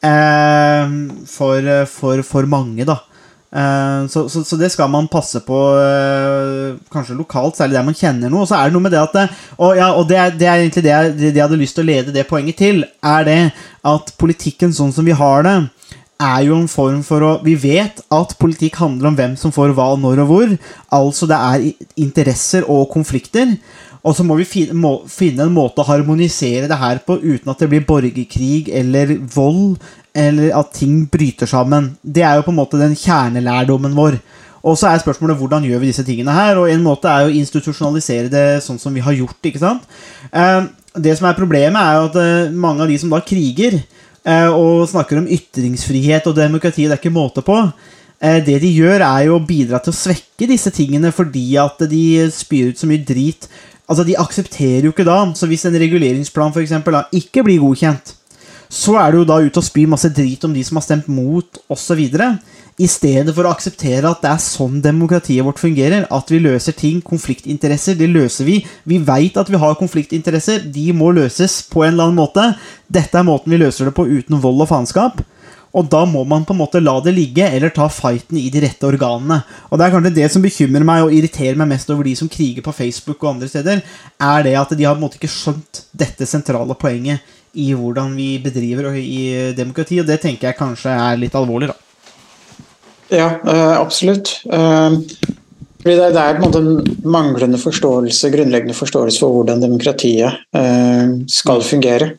eh, 0.00 0.96
for, 1.28 1.72
for, 1.92 2.24
for 2.24 2.48
mange, 2.48 2.88
da. 2.88 3.02
Eh, 3.48 4.06
så, 4.12 4.26
så, 4.28 4.42
så 4.44 4.58
det 4.60 4.68
skal 4.74 4.90
man 4.92 5.08
passe 5.08 5.40
på, 5.46 5.58
eh, 5.80 6.76
kanskje 6.92 7.16
lokalt, 7.16 7.56
særlig 7.56 7.78
der 7.78 7.86
man 7.86 7.96
kjenner 7.96 8.32
noe. 8.32 8.44
Og 8.44 8.50
så 8.50 8.58
er 8.58 8.68
det 8.68 8.76
noe 8.76 8.84
med 8.84 8.92
det 8.92 9.00
at 9.00 9.16
Og, 9.56 9.76
ja, 9.78 9.92
og 9.94 10.08
det, 10.10 10.18
er, 10.20 10.36
det 10.36 10.48
er 10.48 10.60
egentlig 10.60 10.84
det 10.84 10.92
jeg, 10.92 11.16
det 11.18 11.32
jeg 11.32 11.46
hadde 11.46 11.62
lyst 11.62 11.78
til 11.78 11.86
å 11.86 11.90
lede 11.90 12.14
det 12.14 12.28
poenget 12.28 12.60
til, 12.60 12.84
er 13.02 13.26
det 13.28 13.40
at 13.88 14.14
politikken 14.20 14.74
sånn 14.74 14.92
som 14.92 15.06
vi 15.08 15.16
har 15.16 15.46
det, 15.46 15.58
er 16.18 16.40
jo 16.48 16.56
en 16.58 16.70
form 16.70 17.02
for 17.06 17.22
å 17.22 17.28
Vi 17.46 17.54
vet 17.62 18.00
at 18.10 18.32
politikk 18.42 18.80
handler 18.80 19.12
om 19.12 19.18
hvem 19.18 19.36
som 19.38 19.52
får 19.54 19.70
hva, 19.76 19.92
når 19.96 20.24
og 20.24 20.32
hvor. 20.32 20.54
Altså 20.98 21.28
det 21.30 21.38
er 21.38 21.68
interesser 22.02 22.66
og 22.66 22.88
konflikter. 22.90 23.54
Og 24.06 24.14
så 24.16 24.24
må 24.26 24.38
vi 24.38 24.46
finne, 24.46 24.76
må, 24.78 24.92
finne 25.10 25.44
en 25.46 25.54
måte 25.54 25.82
å 25.82 25.88
harmonisere 25.88 26.68
det 26.70 26.78
her 26.78 27.00
på 27.06 27.18
uten 27.18 27.50
at 27.50 27.62
det 27.62 27.70
blir 27.70 27.86
borgerkrig 27.86 28.70
eller 28.80 29.16
vold, 29.34 29.78
eller 30.16 30.54
at 30.56 30.74
ting 30.76 31.06
bryter 31.10 31.48
sammen. 31.48 31.92
Det 32.02 32.24
er 32.24 32.38
jo 32.38 32.46
på 32.46 32.54
en 32.54 32.60
måte 32.60 32.80
den 32.80 32.96
kjernelærdommen 32.98 33.96
vår. 33.96 34.18
Og 34.66 34.74
så 34.78 34.90
er 34.90 35.02
spørsmålet 35.02 35.38
hvordan 35.38 35.66
gjør 35.68 35.82
vi 35.82 35.90
disse 35.92 36.04
tingene 36.06 36.34
her? 36.34 36.58
Og 36.58 36.70
en 36.70 36.82
måte 36.84 37.10
er 37.10 37.24
jo 37.26 37.32
å 37.32 37.38
institusjonalisere 37.38 38.32
det 38.32 38.46
sånn 38.64 38.80
som 38.80 38.94
vi 38.94 39.04
har 39.04 39.14
gjort. 39.16 39.38
ikke 39.42 39.62
sant? 39.62 39.86
Eh, 40.32 40.66
det 40.98 41.14
som 41.18 41.28
er 41.28 41.38
problemet, 41.38 41.78
er 41.78 41.98
jo 41.98 42.08
at 42.08 42.18
eh, 42.22 42.56
mange 42.66 42.82
av 42.82 42.90
de 42.90 42.98
som 42.98 43.12
da 43.12 43.22
kriger, 43.22 43.78
eh, 44.24 44.50
og 44.50 44.88
snakker 44.90 45.20
om 45.20 45.30
ytringsfrihet 45.30 46.26
og 46.26 46.36
demokrati, 46.36 46.88
det 46.88 46.98
er 46.98 47.02
ikke 47.02 47.14
måte 47.14 47.44
på. 47.46 47.60
Det 48.18 48.56
de 48.58 48.66
gjør, 48.74 48.98
er 49.06 49.28
jo 49.28 49.36
å 49.36 49.44
bidra 49.46 49.78
til 49.78 49.92
å 49.92 49.94
svekke 49.94 50.48
disse 50.50 50.72
tingene 50.74 51.12
fordi 51.14 51.52
at 51.62 51.84
de 51.86 52.24
spyr 52.34 52.72
ut 52.72 52.80
så 52.80 52.88
mye 52.90 53.04
drit. 53.06 53.46
Altså, 53.86 54.02
De 54.02 54.16
aksepterer 54.18 54.88
jo 54.88 54.90
ikke 54.90 55.06
da. 55.06 55.20
Så 55.38 55.46
hvis 55.46 55.62
en 55.68 55.78
reguleringsplan 55.78 56.50
for 56.50 56.64
eksempel, 56.64 56.98
da, 56.98 57.04
ikke 57.14 57.44
blir 57.46 57.62
godkjent, 57.62 58.17
så 58.68 58.98
er 59.00 59.12
du 59.12 59.22
jo 59.22 59.28
da 59.28 59.38
ute 59.40 59.60
og 59.60 59.64
spyr 59.64 59.88
masse 59.88 60.10
drit 60.12 60.44
om 60.44 60.54
de 60.54 60.62
som 60.64 60.78
har 60.78 60.84
stemt 60.84 61.08
mot 61.08 61.60
osv. 61.72 62.02
I 62.78 62.86
stedet 62.86 63.32
for 63.34 63.48
å 63.48 63.52
akseptere 63.56 64.06
at 64.06 64.20
det 64.22 64.30
er 64.30 64.42
sånn 64.44 64.82
demokratiet 64.84 65.42
vårt 65.46 65.58
fungerer. 65.58 66.04
At 66.14 66.28
vi 66.30 66.38
løser 66.44 66.76
ting. 66.78 67.00
Konfliktinteresser, 67.02 67.96
det 67.98 68.10
løser 68.12 68.46
vi. 68.46 68.60
Vi 68.86 69.00
veit 69.02 69.40
at 69.40 69.50
vi 69.50 69.58
har 69.58 69.78
konfliktinteresser. 69.80 70.68
De 70.70 70.92
må 70.94 71.10
løses 71.16 71.62
på 71.72 71.82
en 71.82 71.96
eller 71.96 72.10
annen 72.10 72.20
måte. 72.20 72.44
Dette 72.86 73.18
er 73.18 73.26
måten 73.26 73.50
vi 73.50 73.58
løser 73.64 73.88
det 73.88 73.96
på 73.96 74.06
uten 74.06 74.38
vold 74.44 74.62
og 74.62 74.70
faenskap. 74.70 75.24
Og 75.76 75.88
da 75.90 76.04
må 76.08 76.22
man 76.24 76.46
på 76.48 76.54
en 76.54 76.60
måte 76.62 76.80
la 76.80 76.94
det 77.04 77.12
ligge, 77.16 77.44
eller 77.44 77.72
ta 77.74 77.88
fighten 77.92 78.38
i 78.40 78.46
de 78.52 78.62
rette 78.64 78.88
organene. 78.88 79.42
Og 79.68 79.78
det 79.78 79.84
er 79.84 79.94
kanskje 79.94 80.14
det 80.16 80.28
som 80.32 80.44
bekymrer 80.44 80.86
meg 80.86 81.04
og 81.04 81.12
irriterer 81.14 81.58
meg 81.60 81.72
mest 81.74 81.90
over 81.92 82.08
de 82.08 82.14
som 82.18 82.30
kriger 82.32 82.64
på 82.64 82.72
Facebook 82.76 83.20
og 83.20 83.34
andre 83.34 83.50
steder, 83.50 83.82
er 83.82 84.46
det 84.46 84.54
at 84.60 84.72
de 84.72 84.86
har 84.86 84.96
på 84.96 85.02
en 85.02 85.06
måte 85.06 85.20
ikke 85.20 85.32
skjønt 85.32 85.82
dette 85.98 86.30
sentrale 86.30 86.78
poenget 86.78 87.20
i 87.54 87.72
hvordan 87.74 88.14
vi 88.18 88.30
bedriver 88.42 88.92
i 88.98 89.52
demokrati, 89.56 90.00
og 90.02 90.08
det 90.08 90.20
tenker 90.22 90.50
jeg 90.50 90.58
kanskje 90.58 90.92
er 90.92 91.20
litt 91.20 91.36
alvorlig, 91.38 91.70
da. 91.72 91.78
Ja, 93.08 93.40
eh, 93.46 93.80
absolutt. 93.80 94.40
Eh, 94.52 94.90
det, 95.84 95.96
er 95.96 96.12
på 96.12 96.42
en 96.42 96.44
måte 96.44 96.60
en 96.60 96.96
manglende 97.08 97.58
forståelse, 97.60 98.30
grunnleggende 98.34 98.76
forståelse 98.76 99.22
for 99.22 99.38
hvordan 99.38 99.62
demokratiet 99.62 100.42
eh, 100.52 101.14
skal 101.32 101.64
fungere. 101.64 102.12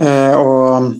Og 0.00 0.94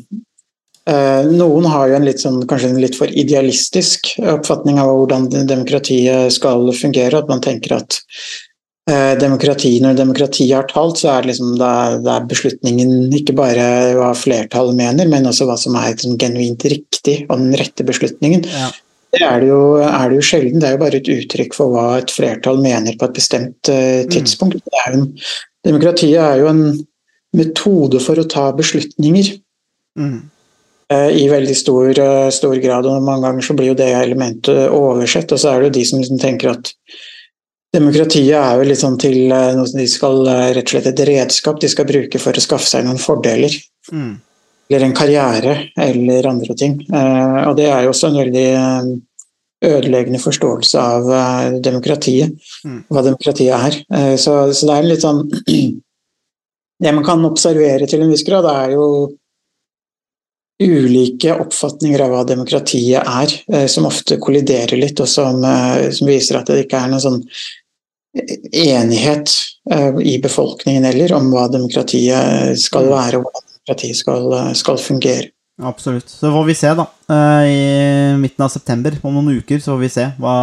noen 1.31 1.67
har 1.71 1.89
jo 1.89 1.95
en 1.97 2.05
litt 2.05 2.21
sånn, 2.21 2.43
kanskje 2.49 2.69
en 2.69 2.81
litt 2.83 2.97
for 2.99 3.09
idealistisk 3.09 4.11
oppfatning 4.21 4.81
av 4.83 4.91
hvordan 4.91 5.29
demokratiet 5.49 6.35
skal 6.35 6.69
fungere. 6.77 7.23
At 7.23 7.31
man 7.31 7.41
tenker 7.45 7.79
at 7.79 8.01
demokrati, 9.21 9.73
når 9.83 9.99
demokratiet 9.99 10.55
har 10.57 10.69
talt, 10.71 10.99
så 10.99 11.13
er 11.13 11.25
det, 11.25 11.31
liksom, 11.33 11.57
det 11.61 11.67
er, 11.67 11.97
det 12.05 12.13
er 12.15 12.29
beslutningen 12.31 12.93
ikke 13.21 13.35
bare 13.39 13.67
hva 13.99 14.11
flertallet 14.19 14.79
mener, 14.79 15.11
men 15.11 15.29
også 15.31 15.47
hva 15.49 15.57
som 15.61 15.77
er 15.79 15.93
liksom, 15.93 16.17
genuint 16.21 16.65
riktig 16.71 17.17
og 17.29 17.37
den 17.43 17.55
rette 17.61 17.87
beslutningen. 17.87 18.47
Ja. 18.51 18.71
Det 19.11 19.25
er 19.27 19.41
det, 19.43 19.49
jo, 19.51 19.61
er 19.83 20.11
det 20.11 20.21
jo 20.21 20.27
sjelden. 20.27 20.61
Det 20.63 20.69
er 20.69 20.77
jo 20.77 20.83
bare 20.85 21.01
et 21.01 21.09
uttrykk 21.11 21.57
for 21.57 21.75
hva 21.75 21.87
et 21.99 22.13
flertall 22.15 22.61
mener 22.63 22.95
på 22.99 23.09
et 23.09 23.17
bestemt 23.17 23.71
uh, 23.73 24.03
tidspunkt. 24.11 24.61
Det 24.63 24.83
er 24.85 24.99
en, 25.01 25.07
demokratiet 25.67 26.21
er 26.23 26.43
jo 26.45 26.51
en 26.51 26.63
metode 27.37 28.03
for 28.03 28.21
å 28.21 28.29
ta 28.31 28.51
beslutninger 28.57 29.37
Mm. 29.99 30.21
uh, 30.93 31.11
i 31.11 31.25
veldig 31.29 31.55
stor, 31.59 31.89
uh, 31.99 32.31
stor 32.31 32.55
grad. 32.63 32.87
og 32.87 33.03
Mange 33.03 33.27
ganger 33.27 33.43
så 33.43 33.57
blir 33.59 33.73
jo 33.73 33.79
det 33.79 33.91
elementet 33.91 34.71
oversett. 34.71 35.33
Og 35.35 35.43
så 35.43 35.51
er 35.51 35.61
det 35.61 35.71
jo 35.71 35.79
de 35.81 35.85
som 35.89 35.99
liksom 35.99 36.21
tenker 36.23 36.53
at 36.53 36.71
demokratiet 37.75 38.35
er 38.35 38.57
jo 38.59 38.67
litt 38.67 38.81
sånn 38.81 38.99
til 39.01 39.29
noe 39.31 39.67
som 39.69 39.79
de 39.79 39.87
skal 39.91 40.25
rett 40.57 40.65
og 40.65 40.73
slett 40.75 40.89
et 40.91 41.05
redskap 41.09 41.61
de 41.63 41.69
skal 41.71 41.87
bruke 41.89 42.19
for 42.23 42.35
å 42.35 42.43
skaffe 42.43 42.67
seg 42.67 42.85
noen 42.87 42.99
fordeler 42.99 43.55
Mm. 43.91 44.21
eller 44.71 44.87
en 44.87 44.95
karriere 44.95 45.71
eller 45.77 46.27
andre 46.27 46.55
ting. 46.55 46.81
Eh, 46.93 47.49
og 47.49 47.57
det 47.57 47.67
er 47.71 47.83
jo 47.83 47.91
også 47.91 48.09
en 48.11 48.19
veldig 48.21 48.47
eh, 48.55 48.91
ødeleggende 49.71 50.21
forståelse 50.23 50.79
av 50.79 51.09
eh, 51.11 51.61
demokratiet, 51.61 52.37
Mm. 52.65 52.85
hva 52.91 53.03
demokratiet 53.03 53.55
er. 53.57 53.79
Eh, 53.93 54.17
så, 54.17 54.53
så 54.53 54.67
det 54.69 54.77
er 54.77 54.91
litt 54.91 55.03
sånn 55.07 55.25
Det 56.81 56.95
man 56.95 57.05
kan 57.05 57.25
observere 57.29 57.85
til 57.87 58.01
en 58.01 58.09
viss 58.09 58.23
grad, 58.25 58.47
er 58.49 58.71
jo 58.73 59.11
ulike 60.63 61.35
oppfatninger 61.41 62.01
av 62.01 62.11
hva 62.15 62.23
demokratiet 62.29 63.01
er, 63.05 63.35
eh, 63.53 63.67
som 63.67 63.85
ofte 63.89 64.17
kolliderer 64.21 64.77
litt, 64.81 65.01
og 65.01 65.09
som, 65.09 65.43
eh, 65.45 65.91
som 65.91 66.09
viser 66.09 66.39
at 66.39 66.47
det 66.47 66.67
ikke 66.67 66.81
er 66.81 66.89
noen 66.89 67.01
sånn 67.05 67.21
enighet 68.53 69.31
eh, 69.71 69.99
i 70.03 70.19
befolkningen 70.23 70.85
heller 70.85 71.13
om 71.15 71.31
hva 71.33 71.47
demokratiet 71.51 72.59
skal 72.61 72.91
være, 72.91 73.21
og 73.21 73.27
hvordan 73.27 73.47
demokratiet 73.47 74.01
skal, 74.01 74.33
eh, 74.39 74.53
skal 74.59 74.81
fungere. 74.83 75.31
Absolutt. 75.61 76.09
Så 76.09 76.31
får 76.33 76.47
vi 76.49 76.57
se, 76.57 76.71
da. 76.75 76.87
Eh, 77.13 77.51
I 77.51 78.17
midten 78.19 78.45
av 78.45 78.49
september, 78.49 78.97
om 79.03 79.15
noen 79.15 79.37
uker, 79.39 79.61
så 79.61 79.75
får 79.75 79.83
vi 79.83 79.93
se 79.93 80.07
hva 80.19 80.39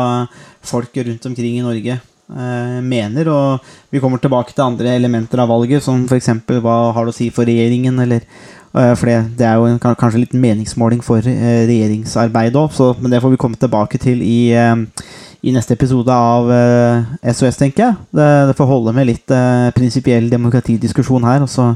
folk 0.62 0.94
rundt 0.98 1.26
omkring 1.26 1.58
i 1.58 1.66
Norge 1.66 2.00
mener. 2.28 3.30
Og 3.32 3.68
vi 3.90 4.02
kommer 4.04 4.20
tilbake 4.20 4.52
til 4.52 4.66
andre 4.66 4.98
elementer 4.98 5.40
av 5.40 5.48
valget, 5.48 5.80
som 5.82 6.02
f.eks. 6.04 6.28
hva 6.60 6.92
har 6.92 7.08
det 7.08 7.14
å 7.14 7.16
si 7.16 7.30
for 7.32 7.48
regjeringen, 7.48 8.00
eller 8.04 8.28
For 8.78 9.08
det, 9.08 9.46
er 9.48 9.56
jo 9.56 9.64
en, 9.66 9.80
kanskje 9.80 10.18
en 10.20 10.22
liten 10.26 10.42
meningsmåling 10.44 11.00
for 11.02 11.24
regjeringsarbeidet 11.24 12.60
òg, 12.60 13.00
men 13.00 13.10
det 13.10 13.22
får 13.24 13.32
vi 13.32 13.40
komme 13.40 13.58
tilbake 13.58 13.98
til 13.98 14.20
i 14.22 14.52
i 15.41 15.54
neste 15.54 15.76
episode 15.78 16.13
av 16.13 16.50
uh, 16.50 17.04
SOS, 17.21 17.60
tenker 17.60 17.84
jeg. 17.84 17.97
Det, 18.15 18.28
det 18.50 18.56
får 18.58 18.69
holde 18.69 18.93
med 18.95 19.10
litt 19.10 19.34
uh, 19.34 19.69
prinsipiell 19.76 20.30
demokratidiskusjon 20.32 21.28
her, 21.28 21.45
og 21.45 21.52
så 21.52 21.69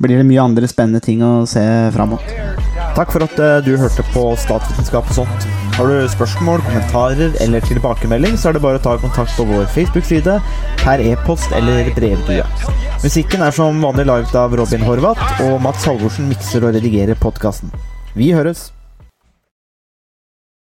blir 0.00 0.20
det 0.20 0.28
mye 0.28 0.44
andre 0.44 0.70
spennende 0.70 1.02
ting 1.04 1.24
å 1.26 1.42
se 1.50 1.64
framover. 1.94 2.56
Takk 2.96 3.12
for 3.14 3.26
at 3.26 3.36
uh, 3.42 3.58
du 3.66 3.74
hørte 3.80 4.04
på 4.14 4.24
Statsvitenskap 4.40 5.10
og 5.10 5.20
sånt. 5.22 5.48
Har 5.76 5.90
du 5.90 6.08
spørsmål, 6.12 6.62
kommentarer 6.66 7.36
eller 7.42 7.64
tilbakemelding, 7.64 8.34
så 8.38 8.50
er 8.50 8.58
det 8.58 8.64
bare 8.64 8.80
å 8.80 8.84
ta 8.84 8.96
kontakt 9.02 9.36
på 9.38 9.46
vår 9.48 9.70
Facebook-side, 9.74 10.40
per 10.82 11.04
e-post 11.04 11.54
eller 11.56 11.92
brevdue. 11.96 12.44
Musikken 13.00 13.46
er 13.46 13.54
som 13.56 13.80
vanlig 13.84 14.08
laget 14.10 14.36
av 14.36 14.56
Robin 14.60 14.84
Horvath, 14.84 15.40
og 15.46 15.56
Mats 15.64 15.86
Halvorsen 15.88 16.28
mikser 16.30 16.66
og 16.68 16.76
redigerer 16.76 17.18
podkasten. 17.18 17.72
Vi 18.18 18.34
høres! 18.36 18.68